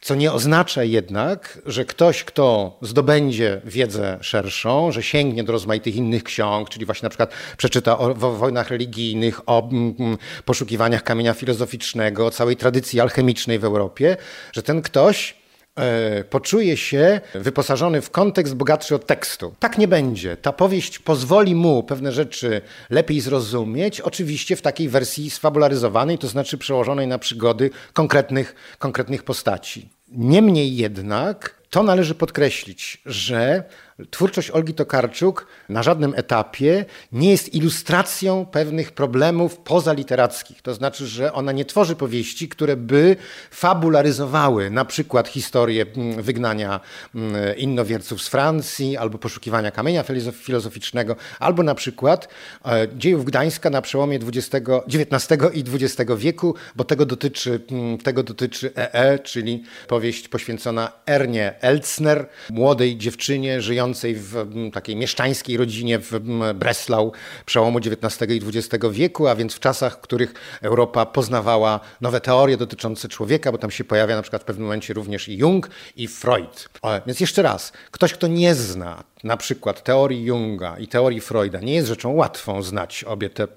Co 0.00 0.14
nie 0.14 0.32
oznacza 0.32 0.84
jednak, 0.84 1.58
że 1.66 1.84
ktoś, 1.84 2.24
kto 2.24 2.78
zdobędzie 2.82 3.60
wiedzę 3.64 4.18
szerszą, 4.20 4.92
że 4.92 5.02
sięgnie 5.02 5.44
do 5.44 5.52
rozmaitych 5.52 5.96
innych 5.96 6.24
ksiąg, 6.24 6.68
czyli 6.68 6.86
właśnie 6.86 7.06
na 7.06 7.10
przykład 7.10 7.32
przeczyta 7.56 7.98
o 7.98 8.14
wojnach 8.14 8.70
religijnych, 8.70 9.48
o 9.48 9.68
mm, 9.70 9.94
mm, 9.98 10.18
poszukiwaniach 10.44 11.02
kamienia 11.02 11.34
filozoficznego, 11.34 12.30
całej 12.30 12.56
tradycji 12.56 13.00
alchemicznej 13.00 13.58
w 13.58 13.64
Europie, 13.64 14.16
że 14.52 14.62
ten 14.62 14.82
ktoś 14.82 15.37
e, 15.78 16.24
poczuje 16.24 16.76
się 16.76 17.20
wyposażony 17.34 18.00
w 18.00 18.10
kontekst 18.10 18.54
bogatszy 18.54 18.94
od 18.94 19.06
tekstu. 19.06 19.54
Tak 19.58 19.78
nie 19.78 19.88
będzie. 19.88 20.36
Ta 20.36 20.52
powieść 20.52 20.98
pozwoli 20.98 21.54
mu 21.54 21.82
pewne 21.82 22.12
rzeczy 22.12 22.60
lepiej 22.90 23.20
zrozumieć, 23.20 24.00
oczywiście 24.00 24.56
w 24.56 24.62
takiej 24.62 24.88
wersji 24.88 25.30
sfabularyzowanej, 25.30 26.18
to 26.18 26.28
znaczy 26.28 26.58
przełożonej 26.58 27.06
na 27.06 27.18
przygody 27.18 27.70
konkretnych, 27.92 28.54
konkretnych 28.78 29.22
postaci. 29.22 29.88
Niemniej 30.08 30.76
jednak 30.76 31.58
to 31.70 31.82
należy 31.82 32.14
podkreślić, 32.14 33.02
że 33.06 33.64
twórczość 34.10 34.50
Olgi 34.50 34.74
Tokarczuk 34.74 35.46
na 35.68 35.82
żadnym 35.82 36.14
etapie 36.16 36.84
nie 37.12 37.30
jest 37.30 37.54
ilustracją 37.54 38.46
pewnych 38.46 38.92
problemów 38.92 39.56
pozaliterackich. 39.56 40.62
To 40.62 40.74
znaczy, 40.74 41.06
że 41.06 41.32
ona 41.32 41.52
nie 41.52 41.64
tworzy 41.64 41.96
powieści, 41.96 42.48
które 42.48 42.76
by 42.76 43.16
fabularyzowały 43.50 44.70
na 44.70 44.84
przykład 44.84 45.28
historię 45.28 45.86
mm, 45.96 46.22
wygnania 46.22 46.80
mm, 47.14 47.56
innowierców 47.56 48.22
z 48.22 48.28
Francji, 48.28 48.96
albo 48.96 49.18
poszukiwania 49.18 49.70
kamienia 49.70 50.04
filozoficznego, 50.32 51.16
albo 51.38 51.62
na 51.62 51.74
przykład 51.74 52.28
e, 52.66 52.88
dziejów 52.96 53.24
Gdańska 53.24 53.70
na 53.70 53.82
przełomie 53.82 54.18
XIX 54.18 55.42
i 55.54 55.64
XX 55.74 56.12
wieku, 56.16 56.54
bo 56.76 56.84
tego 56.84 57.06
dotyczy, 57.06 57.60
mm, 57.70 57.98
tego 57.98 58.22
dotyczy 58.22 58.72
EE, 58.76 59.18
czyli 59.18 59.62
powieść 59.88 60.28
poświęcona 60.28 60.92
Ernie 61.06 61.54
Elcner, 61.60 62.28
młodej 62.50 62.96
dziewczynie 62.96 63.62
żyjącej 63.62 63.87
w 63.94 64.46
takiej 64.72 64.96
mieszczańskiej 64.96 65.56
rodzinie 65.56 65.98
w 65.98 66.20
Breslau 66.54 67.12
przełomu 67.46 67.78
XIX 67.78 68.30
i 68.30 68.40
XX 68.46 68.84
wieku, 68.90 69.28
a 69.28 69.36
więc 69.36 69.54
w 69.54 69.60
czasach, 69.60 69.96
w 69.96 70.00
których 70.00 70.34
Europa 70.62 71.06
poznawała 71.06 71.80
nowe 72.00 72.20
teorie 72.20 72.56
dotyczące 72.56 73.08
człowieka, 73.08 73.52
bo 73.52 73.58
tam 73.58 73.70
się 73.70 73.84
pojawia 73.84 74.16
na 74.16 74.22
przykład 74.22 74.42
w 74.42 74.44
pewnym 74.44 74.64
momencie 74.64 74.94
również 74.94 75.28
i 75.28 75.36
Jung 75.36 75.70
i 75.96 76.08
Freud. 76.08 76.68
Więc 77.06 77.20
jeszcze 77.20 77.42
raz, 77.42 77.72
ktoś, 77.90 78.12
kto 78.12 78.26
nie 78.26 78.54
zna 78.54 79.04
na 79.24 79.36
przykład 79.36 79.82
teorii 79.84 80.24
Junga 80.24 80.78
i 80.78 80.88
teorii 80.88 81.20
Freuda 81.20 81.60
nie 81.60 81.74
jest 81.74 81.88
rzeczą 81.88 82.12
łatwą 82.12 82.62
znać 82.62 83.04
obie 83.04 83.30
te 83.30 83.48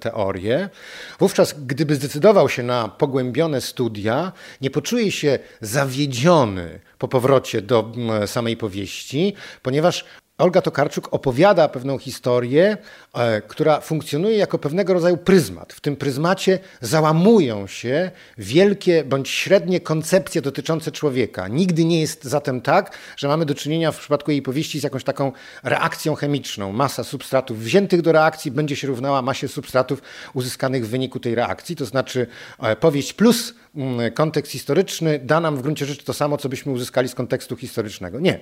teorie, 0.00 0.68
wówczas 1.18 1.54
gdyby 1.66 1.94
zdecydował 1.94 2.48
się 2.48 2.62
na 2.62 2.88
pogłębione 2.88 3.60
studia, 3.60 4.32
nie 4.60 4.70
poczuje 4.70 5.12
się 5.12 5.38
zawiedziony 5.60 6.80
po 6.98 7.08
powrocie 7.08 7.62
do 7.62 7.92
samej 8.26 8.56
powieści, 8.56 9.34
ponieważ 9.62 10.04
Olga 10.40 10.62
Tokarczuk 10.62 11.08
opowiada 11.10 11.68
pewną 11.68 11.98
historię, 11.98 12.76
e, 13.14 13.40
która 13.40 13.80
funkcjonuje 13.80 14.36
jako 14.36 14.58
pewnego 14.58 14.94
rodzaju 14.94 15.16
pryzmat. 15.16 15.72
W 15.72 15.80
tym 15.80 15.96
pryzmacie 15.96 16.58
załamują 16.80 17.66
się 17.66 18.10
wielkie 18.38 19.04
bądź 19.04 19.28
średnie 19.28 19.80
koncepcje 19.80 20.42
dotyczące 20.42 20.92
człowieka. 20.92 21.48
Nigdy 21.48 21.84
nie 21.84 22.00
jest 22.00 22.24
zatem 22.24 22.60
tak, 22.60 22.98
że 23.16 23.28
mamy 23.28 23.46
do 23.46 23.54
czynienia 23.54 23.92
w 23.92 23.98
przypadku 23.98 24.30
jej 24.30 24.42
powieści 24.42 24.80
z 24.80 24.82
jakąś 24.82 25.04
taką 25.04 25.32
reakcją 25.62 26.14
chemiczną. 26.14 26.72
Masa 26.72 27.04
substratów 27.04 27.58
wziętych 27.58 28.02
do 28.02 28.12
reakcji 28.12 28.50
będzie 28.50 28.76
się 28.76 28.86
równała 28.86 29.22
masie 29.22 29.48
substratów 29.48 30.02
uzyskanych 30.34 30.86
w 30.86 30.90
wyniku 30.90 31.20
tej 31.20 31.34
reakcji. 31.34 31.76
To 31.76 31.84
znaczy 31.84 32.26
e, 32.62 32.76
powieść 32.76 33.12
plus 33.12 33.54
mm, 33.76 34.12
kontekst 34.12 34.52
historyczny 34.52 35.18
da 35.18 35.40
nam 35.40 35.56
w 35.56 35.62
gruncie 35.62 35.86
rzeczy 35.86 36.04
to 36.04 36.12
samo, 36.12 36.38
co 36.38 36.48
byśmy 36.48 36.72
uzyskali 36.72 37.08
z 37.08 37.14
kontekstu 37.14 37.56
historycznego. 37.56 38.20
Nie. 38.20 38.40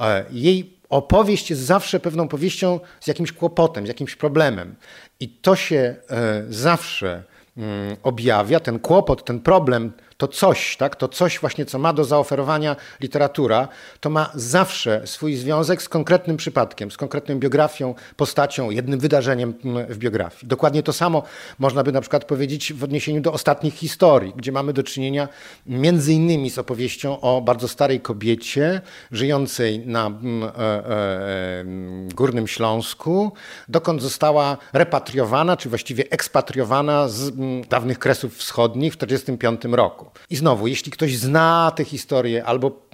E, 0.00 0.24
jej 0.30 0.77
opowieść 0.88 1.50
jest 1.50 1.62
zawsze 1.62 2.00
pewną 2.00 2.28
powieścią 2.28 2.80
z 3.00 3.06
jakimś 3.06 3.32
kłopotem, 3.32 3.84
z 3.84 3.88
jakimś 3.88 4.16
problemem. 4.16 4.74
I 5.20 5.28
to 5.28 5.56
się 5.56 5.96
e, 6.10 6.44
zawsze 6.48 7.22
mm, 7.56 7.96
objawia, 8.02 8.60
ten 8.60 8.78
kłopot, 8.78 9.24
ten 9.24 9.40
problem 9.40 9.92
to 10.18 10.28
coś, 10.28 10.76
tak, 10.76 10.96
to 10.96 11.08
coś 11.08 11.38
właśnie, 11.38 11.66
co 11.66 11.78
ma 11.78 11.92
do 11.92 12.04
zaoferowania 12.04 12.76
literatura, 13.00 13.68
to 14.00 14.10
ma 14.10 14.30
zawsze 14.34 15.06
swój 15.06 15.36
związek 15.36 15.82
z 15.82 15.88
konkretnym 15.88 16.36
przypadkiem, 16.36 16.90
z 16.90 16.96
konkretną 16.96 17.38
biografią, 17.38 17.94
postacią, 18.16 18.70
jednym 18.70 19.00
wydarzeniem 19.00 19.54
mm, 19.64 19.86
w 19.86 19.98
biografii. 19.98 20.48
Dokładnie 20.48 20.82
to 20.82 20.92
samo 20.92 21.22
można 21.58 21.82
by 21.82 21.92
na 21.92 22.00
przykład 22.00 22.24
powiedzieć 22.24 22.72
w 22.72 22.84
odniesieniu 22.84 23.20
do 23.20 23.32
ostatnich 23.32 23.74
historii, 23.74 24.32
gdzie 24.36 24.52
mamy 24.52 24.72
do 24.72 24.82
czynienia 24.82 25.28
między 25.66 26.12
innymi 26.12 26.50
z 26.50 26.58
opowieścią 26.58 27.20
o 27.20 27.40
bardzo 27.40 27.68
starej 27.68 28.00
kobiecie 28.00 28.80
żyjącej 29.12 29.86
na 29.86 30.06
mm, 30.06 30.42
e, 30.42 30.48
e, 30.58 31.60
mm, 31.60 32.08
Górnym 32.08 32.48
Śląsku, 32.48 33.32
dokąd 33.68 34.02
została 34.02 34.56
repatriowana, 34.72 35.56
czy 35.56 35.68
właściwie 35.68 36.04
ekspatriowana 36.10 37.08
z 37.08 37.32
dawnych 37.68 37.98
Kresów 37.98 38.36
Wschodnich 38.36 38.92
w 38.92 38.96
1945 38.96 39.76
roku. 39.76 40.07
I 40.30 40.36
znowu, 40.36 40.66
jeśli 40.66 40.92
ktoś 40.92 41.16
zna 41.16 41.72
tę 41.76 41.84
historię 41.84 42.44
albo 42.44 42.88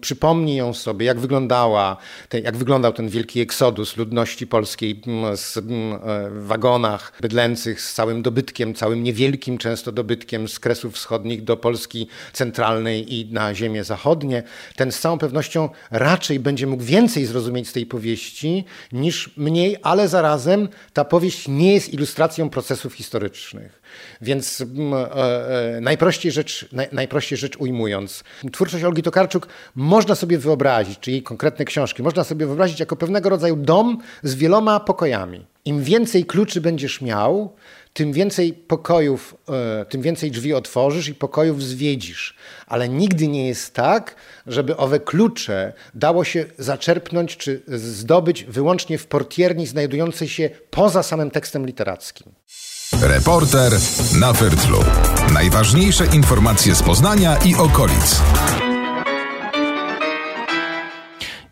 przypomni 0.00 0.56
ją 0.56 0.74
sobie, 0.74 1.06
jak 1.06 1.20
wyglądała, 1.20 1.96
jak 2.42 2.56
wyglądał 2.56 2.92
ten 2.92 3.08
wielki 3.08 3.40
eksodus 3.40 3.96
ludności 3.96 4.46
polskiej 4.46 5.02
z, 5.36 5.56
e, 5.56 5.62
wagonach 6.30 7.12
bydlęcych 7.20 7.80
z 7.80 7.94
całym 7.94 8.22
dobytkiem, 8.22 8.74
całym 8.74 9.02
niewielkim 9.02 9.58
często 9.58 9.92
dobytkiem 9.92 10.48
z 10.48 10.58
Kresów 10.58 10.94
Wschodnich 10.94 11.44
do 11.44 11.56
Polski 11.56 12.06
centralnej 12.32 13.14
i 13.14 13.32
na 13.32 13.54
ziemię 13.54 13.84
zachodnie, 13.84 14.42
ten 14.76 14.92
z 14.92 15.00
całą 15.00 15.18
pewnością 15.18 15.68
raczej 15.90 16.40
będzie 16.40 16.66
mógł 16.66 16.82
więcej 16.82 17.26
zrozumieć 17.26 17.68
z 17.68 17.72
tej 17.72 17.86
powieści 17.86 18.64
niż 18.92 19.30
mniej, 19.36 19.76
ale 19.82 20.08
zarazem 20.08 20.68
ta 20.92 21.04
powieść 21.04 21.48
nie 21.48 21.74
jest 21.74 21.94
ilustracją 21.94 22.50
procesów 22.50 22.94
historycznych. 22.94 23.79
Więc 24.20 24.60
e, 24.60 24.66
e, 25.76 25.80
najprościej 25.80 26.32
rzecz 26.32 26.68
naj, 26.72 26.88
najprościej 26.92 27.38
rzecz 27.38 27.56
ujmując. 27.56 28.24
Twórczość 28.52 28.84
Olgi 28.84 29.02
Tokarczuk 29.02 29.48
można 29.74 30.14
sobie 30.14 30.38
wyobrazić, 30.38 30.98
czy 30.98 31.10
jej 31.10 31.22
konkretne 31.22 31.64
książki, 31.64 32.02
można 32.02 32.24
sobie 32.24 32.46
wyobrazić 32.46 32.80
jako 32.80 32.96
pewnego 32.96 33.28
rodzaju 33.28 33.56
dom 33.56 33.98
z 34.22 34.34
wieloma 34.34 34.80
pokojami. 34.80 35.46
Im 35.64 35.82
więcej 35.82 36.24
kluczy 36.24 36.60
będziesz 36.60 37.00
miał, 37.00 37.52
tym 37.92 38.12
więcej 38.12 38.52
pokojów, 38.52 39.36
e, 39.48 39.84
tym 39.84 40.02
więcej 40.02 40.30
drzwi 40.30 40.54
otworzysz 40.54 41.08
i 41.08 41.14
pokojów 41.14 41.62
zwiedzisz. 41.62 42.36
Ale 42.66 42.88
nigdy 42.88 43.28
nie 43.28 43.48
jest 43.48 43.74
tak, 43.74 44.14
żeby 44.46 44.76
owe 44.76 45.00
klucze 45.00 45.72
dało 45.94 46.24
się 46.24 46.44
zaczerpnąć 46.58 47.36
czy 47.36 47.62
zdobyć 47.68 48.44
wyłącznie 48.44 48.98
w 48.98 49.06
portierni 49.06 49.66
znajdującej 49.66 50.28
się 50.28 50.50
poza 50.70 51.02
samym 51.02 51.30
tekstem 51.30 51.66
literackim. 51.66 52.32
Reporter 53.02 53.72
na 54.18 54.32
Fertlu. 54.32 54.78
Najważniejsze 55.32 56.06
informacje 56.06 56.74
z 56.74 56.82
Poznania 56.82 57.36
i 57.36 57.54
okolic. 57.54 58.20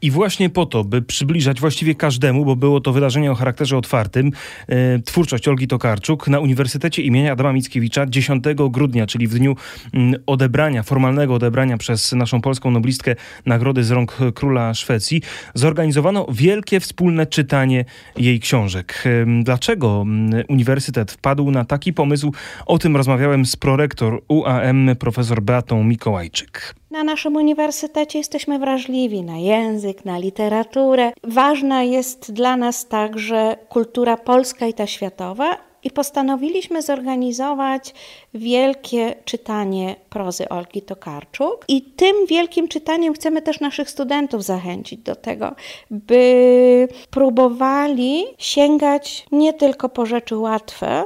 I 0.03 0.11
właśnie 0.11 0.51
po 0.51 0.67
to, 0.67 0.85
by 0.85 1.03
przybliżać 1.03 1.61
właściwie 1.61 1.95
każdemu, 1.95 2.45
bo 2.45 2.57
było 2.57 2.81
to 2.81 2.93
wydarzenie 2.93 3.33
o 3.33 3.35
charakterze 3.35 3.77
otwartym, 3.77 4.33
e, 4.69 4.99
twórczość 4.99 5.49
Olgi 5.49 5.69
Tokarczuk 5.69 6.29
na 6.29 6.41
Uniwersytecie 6.41 7.03
imienia 7.03 7.33
Adama 7.33 7.53
Mickiewicza 7.53 8.07
10 8.07 8.45
grudnia, 8.71 9.07
czyli 9.07 9.27
w 9.27 9.35
dniu 9.35 9.57
mm, 9.95 10.21
odebrania, 10.27 10.83
formalnego 10.83 11.35
odebrania 11.35 11.79
przez 11.79 12.13
naszą 12.13 12.41
polską 12.41 12.71
noblistkę 12.71 13.15
nagrody 13.47 13.85
z 13.85 13.91
rąk 13.91 14.19
króla 14.35 14.75
Szwecji, 14.75 15.23
zorganizowano 15.55 16.27
wielkie 16.33 16.81
wspólne 16.81 17.27
czytanie 17.27 17.85
jej 18.17 18.41
książek. 18.41 19.05
E, 19.07 19.43
dlaczego 19.43 20.03
mm, 20.03 20.43
Uniwersytet 20.49 21.13
wpadł 21.13 21.51
na 21.51 21.65
taki 21.65 21.93
pomysł? 21.93 22.33
O 22.67 22.79
tym 22.79 22.97
rozmawiałem 22.97 23.47
z 23.47 23.57
prorektor 23.57 24.23
UAM 24.29 24.91
profesor 24.99 25.43
Beatą 25.43 25.85
Mikołajczyk. 25.85 26.75
Na 26.91 27.05
naszym 27.05 27.37
uniwersytecie 27.37 28.19
jesteśmy 28.19 28.59
wrażliwi 28.59 29.23
na 29.23 29.37
język, 29.37 30.05
na 30.05 30.19
literaturę. 30.19 31.13
Ważna 31.25 31.83
jest 31.83 32.33
dla 32.33 32.57
nas 32.57 32.87
także 32.87 33.57
kultura 33.69 34.17
polska 34.17 34.67
i 34.67 34.75
ta 34.75 34.87
światowa. 34.87 35.57
I 35.85 35.91
postanowiliśmy 35.91 36.83
zorganizować 36.83 37.95
wielkie 38.35 39.15
czytanie 39.25 39.97
prozy 40.11 40.49
Olgi 40.49 40.83
Tokarczuk. 40.83 41.65
I 41.69 41.83
tym 41.83 42.17
wielkim 42.27 42.69
czytaniem 42.69 43.15
chcemy 43.15 43.43
też 43.43 43.61
naszych 43.61 43.91
studentów 43.91 44.45
zachęcić 44.45 45.01
do 45.01 45.17
tego, 45.17 45.55
by 45.91 46.89
próbowali 47.11 48.25
sięgać 48.39 49.27
nie 49.33 49.53
tylko 49.53 49.89
po 49.89 50.07
rzeczy 50.07 50.37
łatwe, 50.37 51.05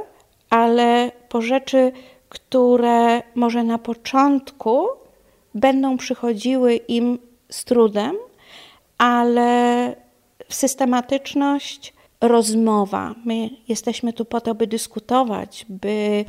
ale 0.49 1.11
po 1.29 1.41
rzeczy, 1.41 1.91
które 2.29 3.21
może 3.35 3.63
na 3.63 3.77
początku 3.77 4.87
będą 5.55 5.97
przychodziły 5.97 6.75
im 6.75 7.19
z 7.49 7.63
trudem, 7.63 8.15
ale 8.97 9.95
systematyczność, 10.49 11.93
rozmowa. 12.21 13.15
My 13.25 13.49
jesteśmy 13.67 14.13
tu 14.13 14.25
po 14.25 14.41
to, 14.41 14.55
by 14.55 14.67
dyskutować, 14.67 15.65
by 15.69 16.25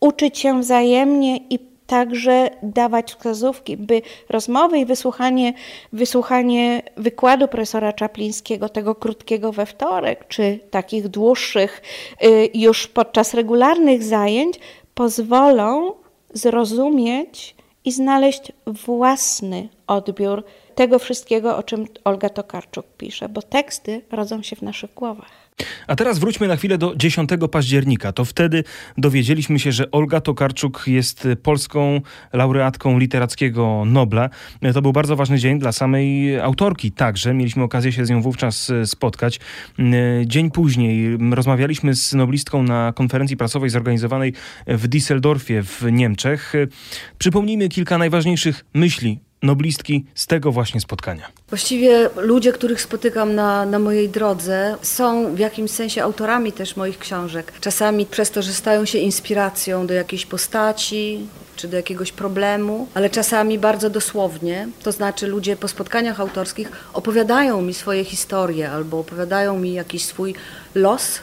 uczyć 0.00 0.38
się 0.38 0.60
wzajemnie 0.60 1.36
i 1.36 1.58
także 1.86 2.50
dawać 2.62 3.10
wskazówki, 3.10 3.76
by 3.76 4.02
rozmowy 4.28 4.78
i 4.78 4.84
wysłuchanie, 4.84 5.54
wysłuchanie 5.92 6.82
wykładu 6.96 7.48
profesora 7.48 7.92
Czaplińskiego, 7.92 8.68
tego 8.68 8.94
krótkiego 8.94 9.52
we 9.52 9.66
wtorek, 9.66 10.28
czy 10.28 10.58
takich 10.70 11.08
dłuższych 11.08 11.82
y, 12.24 12.50
już 12.54 12.86
podczas 12.86 13.34
regularnych 13.34 14.02
zajęć, 14.02 14.58
pozwolą 14.94 15.92
zrozumieć 16.34 17.55
i 17.86 17.92
znaleźć 17.92 18.52
własny 18.66 19.68
odbiór 19.86 20.44
tego 20.74 20.98
wszystkiego, 20.98 21.56
o 21.56 21.62
czym 21.62 21.86
Olga 22.04 22.28
Tokarczuk 22.28 22.86
pisze, 22.98 23.28
bo 23.28 23.42
teksty 23.42 24.02
rodzą 24.12 24.42
się 24.42 24.56
w 24.56 24.62
naszych 24.62 24.94
głowach. 24.94 25.45
A 25.86 25.96
teraz 25.96 26.18
wróćmy 26.18 26.48
na 26.48 26.56
chwilę 26.56 26.78
do 26.78 26.96
10 26.96 27.30
października. 27.50 28.12
To 28.12 28.24
wtedy 28.24 28.64
dowiedzieliśmy 28.98 29.58
się, 29.58 29.72
że 29.72 29.90
Olga 29.90 30.20
Tokarczuk 30.20 30.84
jest 30.86 31.28
polską 31.42 32.00
laureatką 32.32 32.98
literackiego 32.98 33.82
Nobla. 33.86 34.30
To 34.74 34.82
był 34.82 34.92
bardzo 34.92 35.16
ważny 35.16 35.38
dzień 35.38 35.58
dla 35.58 35.72
samej 35.72 36.38
autorki 36.40 36.92
także. 36.92 37.34
Mieliśmy 37.34 37.62
okazję 37.62 37.92
się 37.92 38.06
z 38.06 38.10
nią 38.10 38.22
wówczas 38.22 38.70
e, 38.70 38.86
spotkać. 38.86 39.40
E, 39.78 39.82
dzień 40.26 40.50
później 40.50 41.18
rozmawialiśmy 41.30 41.94
z 41.94 42.12
noblistką 42.12 42.62
na 42.62 42.92
konferencji 42.92 43.36
prasowej 43.36 43.70
zorganizowanej 43.70 44.32
w 44.66 44.88
Düsseldorfie 44.88 45.62
w 45.62 45.92
Niemczech. 45.92 46.54
E, 46.54 46.66
przypomnijmy 47.18 47.68
kilka 47.68 47.98
najważniejszych 47.98 48.64
myśli 48.74 49.25
noblistki 49.42 50.04
z 50.14 50.26
tego 50.26 50.52
właśnie 50.52 50.80
spotkania. 50.80 51.28
Właściwie 51.48 52.10
ludzie, 52.16 52.52
których 52.52 52.80
spotykam 52.80 53.34
na, 53.34 53.66
na 53.66 53.78
mojej 53.78 54.08
drodze, 54.08 54.76
są 54.82 55.34
w 55.34 55.38
jakimś 55.38 55.70
sensie 55.70 56.02
autorami 56.02 56.52
też 56.52 56.76
moich 56.76 56.98
książek. 56.98 57.52
Czasami 57.60 58.06
przez 58.06 58.30
to, 58.30 58.42
że 58.42 58.52
stają 58.52 58.84
się 58.84 58.98
inspiracją 58.98 59.86
do 59.86 59.94
jakiejś 59.94 60.26
postaci, 60.26 61.26
czy 61.56 61.68
do 61.68 61.76
jakiegoś 61.76 62.12
problemu, 62.12 62.88
ale 62.94 63.10
czasami 63.10 63.58
bardzo 63.58 63.90
dosłownie. 63.90 64.68
To 64.82 64.92
znaczy, 64.92 65.26
ludzie 65.26 65.56
po 65.56 65.68
spotkaniach 65.68 66.20
autorskich 66.20 66.72
opowiadają 66.92 67.62
mi 67.62 67.74
swoje 67.74 68.04
historie 68.04 68.70
albo 68.70 68.98
opowiadają 68.98 69.58
mi 69.58 69.72
jakiś 69.72 70.04
swój 70.04 70.34
los, 70.74 71.20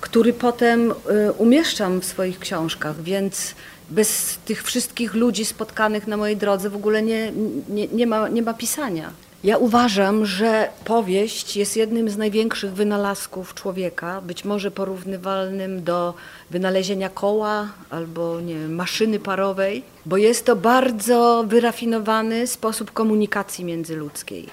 który 0.00 0.32
potem 0.32 0.90
y, 0.90 0.94
umieszczam 1.32 2.00
w 2.00 2.04
swoich 2.04 2.38
książkach, 2.38 3.02
więc 3.02 3.54
bez 3.94 4.38
tych 4.44 4.62
wszystkich 4.62 5.14
ludzi 5.14 5.44
spotkanych 5.44 6.06
na 6.06 6.16
mojej 6.16 6.36
drodze 6.36 6.70
w 6.70 6.76
ogóle 6.76 7.02
nie, 7.02 7.32
nie, 7.68 7.88
nie, 7.88 8.06
ma, 8.06 8.28
nie 8.28 8.42
ma 8.42 8.54
pisania. 8.54 9.10
Ja 9.44 9.58
uważam, 9.58 10.26
że 10.26 10.68
powieść 10.84 11.56
jest 11.56 11.76
jednym 11.76 12.10
z 12.10 12.16
największych 12.16 12.72
wynalazków 12.72 13.54
człowieka, 13.54 14.20
być 14.20 14.44
może 14.44 14.70
porównywalnym 14.70 15.84
do 15.84 16.14
wynalezienia 16.50 17.08
koła 17.08 17.68
albo 17.90 18.40
nie 18.40 18.54
wiem, 18.54 18.74
maszyny 18.74 19.18
parowej, 19.18 19.82
bo 20.06 20.16
jest 20.16 20.44
to 20.44 20.56
bardzo 20.56 21.44
wyrafinowany 21.48 22.46
sposób 22.46 22.92
komunikacji 22.92 23.64
międzyludzkiej. 23.64 24.46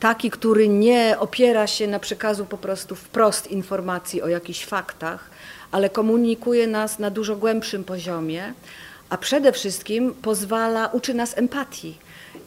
Taki, 0.00 0.30
który 0.30 0.68
nie 0.68 1.16
opiera 1.18 1.66
się 1.66 1.86
na 1.86 1.98
przekazu 1.98 2.46
po 2.46 2.58
prostu 2.58 2.94
wprost 2.94 3.50
informacji 3.50 4.22
o 4.22 4.28
jakichś 4.28 4.64
faktach, 4.64 5.30
ale 5.72 5.90
komunikuje 5.90 6.66
nas 6.66 6.98
na 6.98 7.10
dużo 7.10 7.36
głębszym 7.36 7.84
poziomie, 7.84 8.52
a 9.08 9.16
przede 9.16 9.52
wszystkim 9.52 10.14
pozwala, 10.14 10.86
uczy 10.86 11.14
nas 11.14 11.38
empatii. 11.38 11.98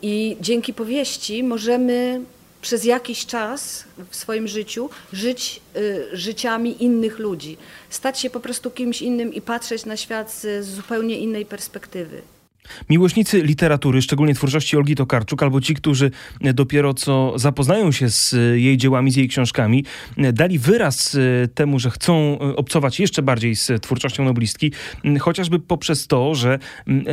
I 0.02 0.38
dzięki 0.42 0.74
powieści 0.74 1.44
możemy 1.44 2.22
przez 2.62 2.86
jakiś 2.86 3.26
czas 3.26 3.84
w 4.10 4.16
swoim 4.16 4.48
życiu 4.48 4.90
żyć 5.14 5.62
y, 5.76 6.08
życiami 6.14 6.84
innych 6.84 7.20
ludzi, 7.20 7.58
stać 7.90 8.20
się 8.20 8.30
po 8.30 8.40
prostu 8.40 8.72
kimś 8.72 9.02
innym 9.02 9.34
i 9.34 9.42
patrzeć 9.42 9.86
na 9.86 9.98
świat 9.98 10.34
z 10.34 10.66
zupełnie 10.66 11.20
innej 11.20 11.46
perspektywy. 11.46 12.22
Miłośnicy 12.90 13.42
literatury, 13.42 14.02
szczególnie 14.02 14.36
twórczości 14.36 14.78
Olgi 14.78 14.96
Tokarczuk, 14.96 15.44
albo 15.44 15.62
ci, 15.62 15.74
którzy 15.74 16.12
dopiero 16.42 16.94
co 16.94 17.34
zapoznają 17.36 17.92
się 17.92 18.10
z 18.10 18.36
jej 18.56 18.78
dziełami, 18.78 19.12
z 19.12 19.16
jej 19.16 19.28
książkami, 19.28 19.86
dali 20.34 20.60
wyraz 20.60 21.16
e, 21.16 21.48
temu, 21.48 21.80
że 21.80 21.90
chcą 21.90 22.40
e, 22.42 22.56
obcować 22.56 23.00
jeszcze 23.00 23.22
bardziej 23.22 23.56
z 23.56 23.82
twórczością 23.82 24.24
noblistki, 24.24 24.72
chociażby 25.20 25.60
poprzez 25.60 26.08
to, 26.08 26.36
że 26.36 26.60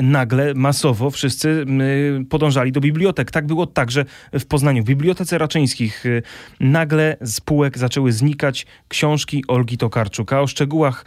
nagle 0.02 0.54
masowo 0.54 1.10
wszyscy 1.10 1.64
podążali 2.28 2.72
do 2.72 2.80
bibliotek. 2.80 3.30
Tak 3.30 3.46
było 3.46 3.66
także 3.66 4.04
w 4.32 4.46
Poznaniu. 4.46 4.82
W 4.82 4.86
Bibliotece 4.86 5.38
Raczyńskich 5.38 6.06
e, 6.06 6.22
nagle 6.60 7.16
z 7.20 7.40
półek 7.40 7.78
zaczęły 7.78 8.12
znikać 8.12 8.66
książki 8.88 9.44
Olgi 9.48 9.78
Tokarczuk. 9.78 10.32
A 10.32 10.40
o 10.40 10.46
szczegółach 10.46 11.04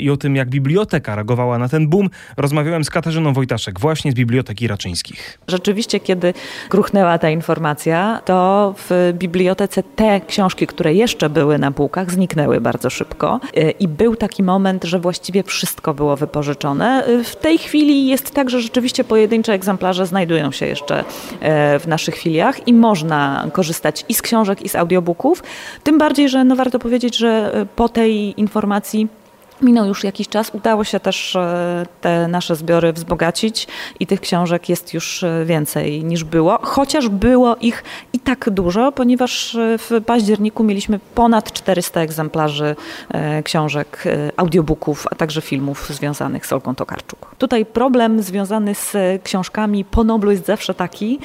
i 0.00 0.10
o 0.10 0.16
tym, 0.16 0.36
jak 0.36 0.48
biblioteka 0.48 1.14
reagowała 1.14 1.58
na 1.58 1.68
ten 1.68 1.88
boom, 1.88 2.10
rozmawiałem 2.36 2.84
z 2.84 2.90
Katarzyną 2.90 3.32
Wojtaszek 3.32 3.73
właśnie 3.80 4.12
z 4.12 4.14
Biblioteki 4.14 4.68
Raczyńskich. 4.68 5.38
Rzeczywiście, 5.48 6.00
kiedy 6.00 6.34
gruchnęła 6.70 7.18
ta 7.18 7.30
informacja, 7.30 8.20
to 8.24 8.74
w 8.78 9.12
bibliotece 9.12 9.82
te 9.82 10.20
książki, 10.20 10.66
które 10.66 10.94
jeszcze 10.94 11.30
były 11.30 11.58
na 11.58 11.72
półkach, 11.72 12.10
zniknęły 12.10 12.60
bardzo 12.60 12.90
szybko. 12.90 13.40
E, 13.56 13.70
I 13.70 13.88
był 13.88 14.16
taki 14.16 14.42
moment, 14.42 14.84
że 14.84 14.98
właściwie 14.98 15.42
wszystko 15.42 15.94
było 15.94 16.16
wypożyczone. 16.16 17.04
E, 17.04 17.24
w 17.24 17.36
tej 17.36 17.58
chwili 17.58 18.06
jest 18.06 18.30
tak, 18.30 18.50
że 18.50 18.60
rzeczywiście 18.60 19.04
pojedyncze 19.04 19.52
egzemplarze 19.52 20.06
znajdują 20.06 20.52
się 20.52 20.66
jeszcze 20.66 21.04
e, 21.40 21.78
w 21.78 21.86
naszych 21.86 22.16
filiach 22.16 22.68
i 22.68 22.74
można 22.74 23.48
korzystać 23.52 24.04
i 24.08 24.14
z 24.14 24.22
książek, 24.22 24.62
i 24.62 24.68
z 24.68 24.76
audiobooków. 24.76 25.42
Tym 25.82 25.98
bardziej, 25.98 26.28
że 26.28 26.44
no 26.44 26.56
warto 26.56 26.78
powiedzieć, 26.78 27.16
że 27.16 27.52
po 27.76 27.88
tej 27.88 28.40
informacji 28.40 29.08
Minął 29.62 29.86
już 29.86 30.04
jakiś 30.04 30.28
czas, 30.28 30.50
udało 30.54 30.84
się 30.84 31.00
też 31.00 31.36
e, 31.36 31.86
te 32.00 32.28
nasze 32.28 32.56
zbiory 32.56 32.92
wzbogacić 32.92 33.66
i 34.00 34.06
tych 34.06 34.20
książek 34.20 34.68
jest 34.68 34.94
już 34.94 35.22
e, 35.22 35.44
więcej 35.44 36.04
niż 36.04 36.24
było, 36.24 36.58
chociaż 36.62 37.08
było 37.08 37.56
ich 37.56 37.84
i 38.12 38.20
tak 38.20 38.50
dużo, 38.50 38.92
ponieważ 38.92 39.54
e, 39.54 39.78
w 39.78 39.90
październiku 40.06 40.64
mieliśmy 40.64 41.00
ponad 41.14 41.52
400 41.52 42.00
egzemplarzy 42.00 42.76
książek, 43.44 44.04
audiobooków, 44.36 45.06
a 45.10 45.14
także 45.14 45.40
filmów 45.40 45.88
związanych 45.88 46.46
z 46.46 46.52
Olgą 46.52 46.74
Tokarczuk. 46.74 47.34
Tutaj 47.38 47.66
problem 47.66 48.22
związany 48.22 48.74
z 48.74 48.92
książkami 49.22 49.84
po 49.84 50.04
Noblu 50.04 50.30
jest 50.30 50.46
zawsze 50.46 50.74
taki, 50.74 51.18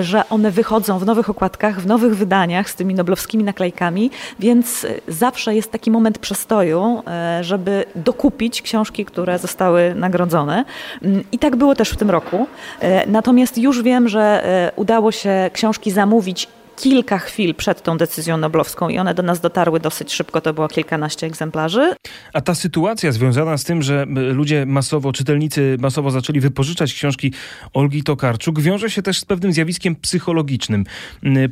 że 0.00 0.28
one 0.28 0.50
wychodzą 0.50 0.98
w 0.98 1.06
nowych 1.06 1.30
okładkach, 1.30 1.80
w 1.80 1.86
nowych 1.86 2.16
wydaniach 2.16 2.70
z 2.70 2.74
tymi 2.74 2.94
noblowskimi 2.94 3.44
naklejkami, 3.44 4.10
więc 4.38 4.86
zawsze 5.08 5.54
jest 5.54 5.72
taki 5.72 5.90
moment 5.90 6.18
przestoju, 6.18 7.02
żeby 7.40 7.51
żeby 7.52 7.84
dokupić 7.94 8.62
książki, 8.62 9.04
które 9.04 9.38
zostały 9.38 9.94
nagrodzone. 9.94 10.64
Mm, 11.02 11.24
I 11.32 11.38
tak 11.38 11.56
było 11.56 11.74
też 11.74 11.90
w 11.90 11.96
tym 11.96 12.10
roku. 12.10 12.46
E, 12.80 13.06
natomiast 13.06 13.58
już 13.58 13.82
wiem, 13.82 14.08
że 14.08 14.20
e, 14.22 14.72
udało 14.76 15.12
się 15.12 15.50
książki 15.52 15.90
zamówić 15.90 16.48
kilka 16.76 17.18
chwil 17.18 17.54
przed 17.54 17.82
tą 17.82 17.96
decyzją 17.96 18.36
noblowską 18.36 18.88
i 18.88 18.98
one 18.98 19.14
do 19.14 19.22
nas 19.22 19.40
dotarły 19.40 19.80
dosyć 19.80 20.12
szybko, 20.12 20.40
to 20.40 20.54
było 20.54 20.68
kilkanaście 20.68 21.26
egzemplarzy. 21.26 21.94
A 22.32 22.40
ta 22.40 22.54
sytuacja 22.54 23.12
związana 23.12 23.58
z 23.58 23.64
tym, 23.64 23.82
że 23.82 24.06
ludzie 24.32 24.66
masowo, 24.66 25.12
czytelnicy 25.12 25.76
masowo 25.80 26.10
zaczęli 26.10 26.40
wypożyczać 26.40 26.94
książki 26.94 27.32
Olgi 27.74 28.02
Tokarczuk, 28.02 28.60
wiąże 28.60 28.90
się 28.90 29.02
też 29.02 29.18
z 29.18 29.24
pewnym 29.24 29.52
zjawiskiem 29.52 29.96
psychologicznym, 29.96 30.84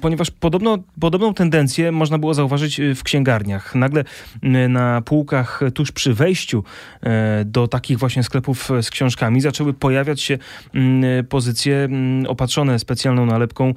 ponieważ 0.00 0.30
podobno, 0.30 0.78
podobną 1.00 1.35
tendencję 1.35 1.92
można 1.92 2.18
było 2.18 2.35
zauważyć 2.35 2.80
w 2.94 3.02
księgarniach. 3.02 3.74
Nagle 3.74 4.04
na 4.68 5.02
półkach 5.02 5.61
tuż 5.74 5.92
przy 5.92 6.14
wejściu 6.14 6.64
e, 7.02 7.44
do 7.44 7.68
takich 7.68 7.98
właśnie 7.98 8.22
sklepów 8.22 8.68
z 8.83 8.90
książkami 8.90 9.40
zaczęły 9.40 9.74
pojawiać 9.74 10.20
się 10.20 10.38
pozycje 11.28 11.88
opatrzone 12.28 12.78
specjalną 12.78 13.26
nalepką 13.26 13.74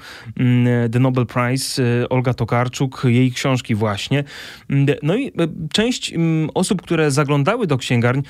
The 0.91 0.99
Nobel 0.99 1.25
Prize, 1.33 1.83
e, 2.03 2.09
Olga 2.09 2.33
Tokarczuk, 2.33 3.01
jej 3.05 3.31
książki 3.31 3.75
właśnie. 3.75 4.23
No 5.03 5.15
i 5.15 5.27
e, 5.27 5.31
część 5.71 6.13
osób, 6.53 6.81
które 6.81 7.11
zaglądały 7.11 7.67
do 7.67 7.77
księgarni, 7.77 8.23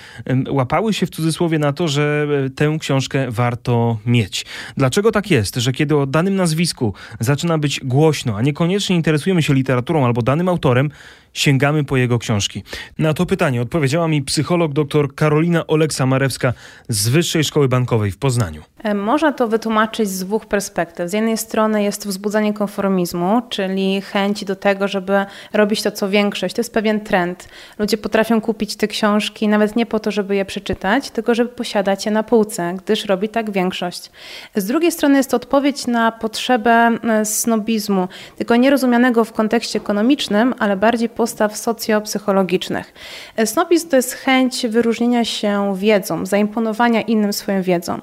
łapały 0.49 0.93
się 0.93 1.05
w 1.05 1.09
cudzysłowie 1.09 1.59
na 1.59 1.73
to, 1.73 1.87
że 1.87 2.27
tę 2.55 2.77
książkę 2.79 3.31
warto 3.31 3.97
mieć. 4.05 4.45
Dlaczego 4.77 5.11
tak 5.11 5.31
jest, 5.31 5.55
że 5.55 5.71
kiedy 5.71 5.97
o 5.97 6.05
danym 6.05 6.35
nazwisku 6.35 6.93
zaczyna 7.19 7.57
być 7.57 7.79
głośno, 7.79 8.37
a 8.37 8.41
niekoniecznie 8.41 8.95
interesujemy 8.95 9.43
się 9.43 9.53
literaturą 9.53 10.05
albo 10.05 10.21
danym 10.21 10.49
autorem, 10.49 10.89
sięgamy 11.33 11.83
po 11.83 11.97
jego 11.97 12.19
książki? 12.19 12.63
Na 12.99 13.13
to 13.13 13.25
pytanie 13.25 13.61
odpowiedziała 13.61 14.07
mi 14.07 14.21
psycholog 14.21 14.73
dr 14.73 15.15
Karolina 15.15 15.61
Oleksa-Marewska 15.61 16.53
z 16.89 17.09
Wyższej 17.09 17.43
Szkoły 17.43 17.67
Bankowej 17.67 18.11
w 18.11 18.17
Poznaniu. 18.17 18.63
E, 18.83 18.93
można 18.93 19.31
to 19.31 19.47
wytłumaczyć 19.47 20.09
z 20.09 20.25
dwóch 20.25 20.45
perspektyw. 20.45 21.09
Z 21.09 21.13
jednej 21.13 21.37
strony 21.37 21.83
jest 21.83 22.03
to 22.03 22.09
wzbudzanie 22.09 22.53
konformizmu, 22.53 23.41
czyli 23.49 24.01
chęci 24.01 24.45
do 24.45 24.55
tego, 24.55 24.87
żeby 24.87 25.25
robić 25.53 25.81
to, 25.81 25.91
co 25.91 26.09
większość. 26.09 26.55
To 26.55 26.59
jest 26.59 26.73
pewien 26.73 26.99
trend. 26.99 27.47
Ludzie 27.79 27.97
potrafią 27.97 28.41
kupić 28.41 28.75
te 28.75 28.87
książki 28.87 29.47
nawet 29.47 29.75
nie 29.75 29.85
po 29.85 29.99
to, 29.99 30.11
żeby 30.11 30.35
je 30.35 30.45
przeczytać, 30.45 31.09
tylko 31.11 31.35
żeby 31.35 31.49
posiadać 31.49 32.05
je 32.05 32.11
na 32.11 32.23
półce, 32.23 32.75
gdyż 32.83 33.05
robi 33.05 33.29
tak 33.29 33.51
większość. 33.51 34.11
Z 34.55 34.65
drugiej 34.65 34.91
strony 34.91 35.17
jest 35.17 35.29
to 35.29 35.37
odpowiedź 35.37 35.87
na 35.87 36.11
potrzebę 36.11 36.71
e, 36.71 37.25
snobizmu, 37.25 38.07
tylko 38.37 38.55
nierozumianego 38.55 39.25
w 39.25 39.33
kontekście 39.33 39.79
ekonomicznym, 39.79 40.53
ale 40.59 40.77
bardziej 40.77 41.09
postaw 41.23 41.57
socjopsychologicznych. 41.57 42.93
E, 43.35 43.47
snobizm 43.47 43.89
to 43.89 43.95
jest 43.95 44.13
chęć 44.13 44.67
wyróżnienia 44.67 45.25
się 45.25 45.75
wiedzą, 45.77 46.25
zaimponowania 46.25 47.01
innym 47.01 47.33
swoją 47.33 47.61
wiedzą. 47.61 48.01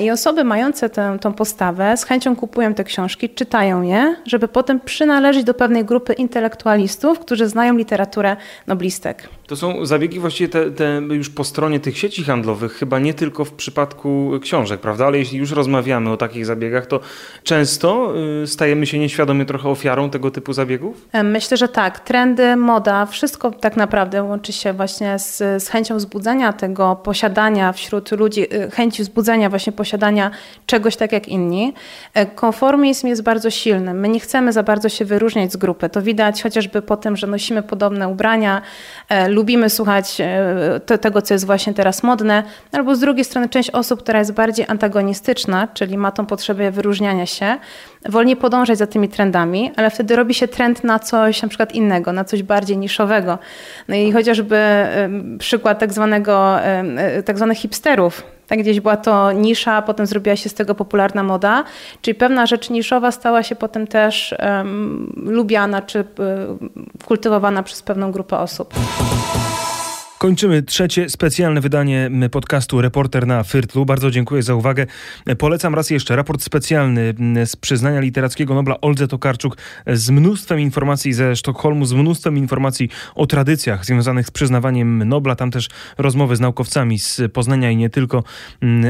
I 0.00 0.10
osoby 0.10 0.44
mające 0.44 0.90
tę, 0.90 1.18
tą 1.20 1.32
postawę 1.32 1.96
z 1.96 2.04
chęcią 2.04 2.36
kupują 2.36 2.74
te 2.74 2.84
książki, 2.84 3.30
czytają 3.30 3.82
je, 3.82 4.16
żeby 4.26 4.48
potem 4.48 4.80
przynależeć 4.80 5.44
do 5.44 5.54
pewnej 5.54 5.84
grupy 5.84 6.12
intelektualistów, 6.12 7.18
którzy 7.18 7.48
znają 7.48 7.76
literaturę 7.76 8.36
noblistek. 8.66 9.28
To 9.46 9.56
są 9.56 9.86
zabiegi 9.86 10.20
właściwie 10.20 10.48
te, 10.48 10.70
te 10.70 11.00
już 11.10 11.30
po 11.30 11.44
stronie 11.44 11.80
tych 11.80 11.98
sieci 11.98 12.24
handlowych, 12.24 12.72
chyba 12.72 12.98
nie 12.98 13.14
tylko 13.14 13.44
w 13.44 13.52
przypadku 13.52 14.30
książek, 14.42 14.80
prawda? 14.80 15.06
Ale 15.06 15.18
jeśli 15.18 15.38
już 15.38 15.50
rozmawiamy 15.50 16.10
o 16.10 16.16
takich 16.16 16.46
zabiegach, 16.46 16.86
to 16.86 17.00
często 17.42 18.14
y, 18.42 18.46
stajemy 18.46 18.86
się 18.86 18.98
nieświadomie 18.98 19.44
trochę 19.44 19.68
ofiarą 19.68 20.10
tego 20.10 20.30
typu 20.30 20.52
zabiegów? 20.52 21.08
Myślę, 21.24 21.56
że 21.56 21.68
tak. 21.68 22.00
Trendy, 22.00 22.41
moda, 22.56 23.06
wszystko 23.06 23.50
tak 23.50 23.76
naprawdę 23.76 24.22
łączy 24.22 24.52
się 24.52 24.72
właśnie 24.72 25.18
z, 25.18 25.36
z 25.38 25.68
chęcią 25.68 25.96
wzbudzenia 25.96 26.52
tego 26.52 26.96
posiadania 26.96 27.72
wśród 27.72 28.10
ludzi, 28.10 28.54
y, 28.54 28.70
chęci 28.70 29.02
wzbudzenia 29.02 29.50
właśnie 29.50 29.72
posiadania 29.72 30.30
czegoś 30.66 30.96
tak 30.96 31.12
jak 31.12 31.28
inni. 31.28 31.74
E, 32.14 32.26
konformizm 32.26 33.06
jest 33.06 33.22
bardzo 33.22 33.50
silny. 33.50 33.94
My 33.94 34.08
nie 34.08 34.20
chcemy 34.20 34.52
za 34.52 34.62
bardzo 34.62 34.88
się 34.88 35.04
wyróżniać 35.04 35.52
z 35.52 35.56
grupy. 35.56 35.88
To 35.88 36.02
widać 36.02 36.42
chociażby 36.42 36.82
po 36.82 36.96
tym, 36.96 37.16
że 37.16 37.26
nosimy 37.26 37.62
podobne 37.62 38.08
ubrania, 38.08 38.62
e, 39.08 39.28
lubimy 39.28 39.70
słuchać 39.70 40.20
e, 40.20 40.98
tego, 40.98 41.22
co 41.22 41.34
jest 41.34 41.46
właśnie 41.46 41.74
teraz 41.74 42.02
modne, 42.02 42.42
albo 42.72 42.96
z 42.96 43.00
drugiej 43.00 43.24
strony 43.24 43.48
część 43.48 43.70
osób, 43.70 44.02
która 44.02 44.18
jest 44.18 44.32
bardziej 44.32 44.66
antagonistyczna, 44.68 45.68
czyli 45.74 45.98
ma 45.98 46.12
tą 46.12 46.26
potrzebę 46.26 46.70
wyróżniania 46.70 47.26
się, 47.26 47.58
wolniej 48.08 48.36
podążać 48.36 48.78
za 48.78 48.86
tymi 48.86 49.08
trendami, 49.08 49.72
ale 49.76 49.90
wtedy 49.90 50.16
robi 50.16 50.34
się 50.34 50.48
trend 50.48 50.84
na 50.84 50.98
coś 50.98 51.42
na 51.42 51.48
przykład 51.48 51.74
innego, 51.74 52.12
na 52.12 52.24
coś 52.24 52.42
bardziej 52.42 52.78
niszowego. 52.78 53.38
No 53.88 53.96
i 53.96 54.12
chociażby 54.12 54.58
przykład 55.38 55.78
tak 55.78 55.92
zwanego, 55.92 56.56
tak 57.24 57.36
zwanych 57.36 57.58
hipsterów, 57.58 58.22
tak 58.46 58.58
gdzieś 58.58 58.80
była 58.80 58.96
to 58.96 59.32
nisza, 59.32 59.82
potem 59.82 60.06
zrobiła 60.06 60.36
się 60.36 60.48
z 60.48 60.54
tego 60.54 60.74
popularna 60.74 61.22
moda, 61.22 61.64
czyli 62.00 62.14
pewna 62.14 62.46
rzecz 62.46 62.70
niszowa 62.70 63.10
stała 63.10 63.42
się 63.42 63.54
potem 63.54 63.86
też 63.86 64.34
um, 64.38 65.12
lubiana 65.26 65.82
czy 65.82 65.98
um, 65.98 66.70
kultywowana 67.04 67.62
przez 67.62 67.82
pewną 67.82 68.12
grupę 68.12 68.38
osób. 68.38 68.74
Kończymy 70.22 70.62
trzecie 70.62 71.08
specjalne 71.08 71.60
wydanie 71.60 72.10
podcastu 72.30 72.80
Reporter 72.80 73.26
na 73.26 73.42
Fyrtlu. 73.42 73.84
Bardzo 73.84 74.10
dziękuję 74.10 74.42
za 74.42 74.54
uwagę. 74.54 74.86
Polecam 75.38 75.74
raz 75.74 75.90
jeszcze 75.90 76.16
raport 76.16 76.42
specjalny 76.42 77.14
z 77.46 77.56
przyznania 77.56 78.00
literackiego 78.00 78.54
Nobla 78.54 78.80
Oldze 78.80 79.08
Tokarczuk 79.08 79.56
z 79.86 80.10
mnóstwem 80.10 80.60
informacji 80.60 81.12
ze 81.12 81.36
Sztokholmu, 81.36 81.84
z 81.84 81.92
mnóstwem 81.92 82.36
informacji 82.36 82.88
o 83.14 83.26
tradycjach 83.26 83.84
związanych 83.84 84.26
z 84.26 84.30
przyznawaniem 84.30 85.08
Nobla. 85.08 85.36
Tam 85.36 85.50
też 85.50 85.68
rozmowy 85.98 86.36
z 86.36 86.40
naukowcami 86.40 86.98
z 86.98 87.20
Poznania 87.32 87.70
i 87.70 87.76
nie 87.76 87.90
tylko. 87.90 88.24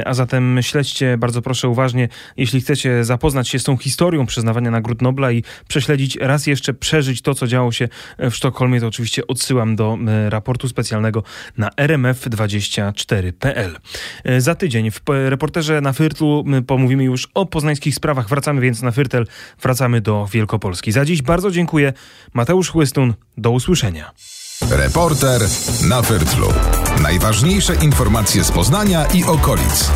A 0.05 0.15
zatem 0.15 0.59
śledźcie 0.63 1.17
bardzo 1.19 1.43
proszę 1.43 1.69
uważnie, 1.69 2.09
jeśli 2.37 2.61
chcecie 2.61 3.05
zapoznać 3.05 3.49
się 3.49 3.59
z 3.59 3.65
tą 3.65 3.77
historią 3.77 4.27
przyznawania 4.27 4.71
nagród 4.71 5.03
Nobla 5.03 5.33
i 5.33 5.45
prześledzić 5.69 6.17
raz 6.17 6.47
jeszcze, 6.47 6.75
przeżyć 6.75 7.23
to, 7.23 7.35
co 7.35 7.47
działo 7.47 7.73
się 7.73 7.89
w 8.19 8.31
Sztokholmie, 8.31 8.81
to 8.81 8.87
oczywiście 8.87 9.27
odsyłam 9.27 9.77
do 9.77 9.99
raportu 10.29 10.69
specjalnego 10.69 11.22
na 11.57 11.69
rmf24.pl. 11.69 13.79
E, 14.25 14.41
za 14.41 14.55
tydzień 14.55 14.91
w 14.91 15.01
reporterze 15.29 15.81
na 15.81 15.93
Fyrtlu 15.93 16.45
pomówimy 16.67 17.05
już 17.05 17.29
o 17.35 17.47
poznańskich 17.47 17.95
sprawach. 17.95 18.29
Wracamy 18.29 18.61
więc 18.61 18.83
na 18.83 18.91
Fyrtel, 18.91 19.27
wracamy 19.63 20.01
do 20.01 20.29
Wielkopolski. 20.33 20.93
Za 20.93 21.05
dziś 21.05 21.23
bardzo 21.23 21.51
dziękuję. 21.51 21.93
Mateusz 22.35 22.71
Chłystun, 22.71 23.15
do 23.37 23.51
usłyszenia. 23.51 24.11
Reporter 24.71 25.41
na 25.89 26.03
Fyrtlu. 26.03 26.49
Najważniejsze 27.03 27.75
informacje 27.75 28.45
z 28.45 28.53
Poznania 28.53 29.07
i 29.07 29.25
okolic. 29.25 29.91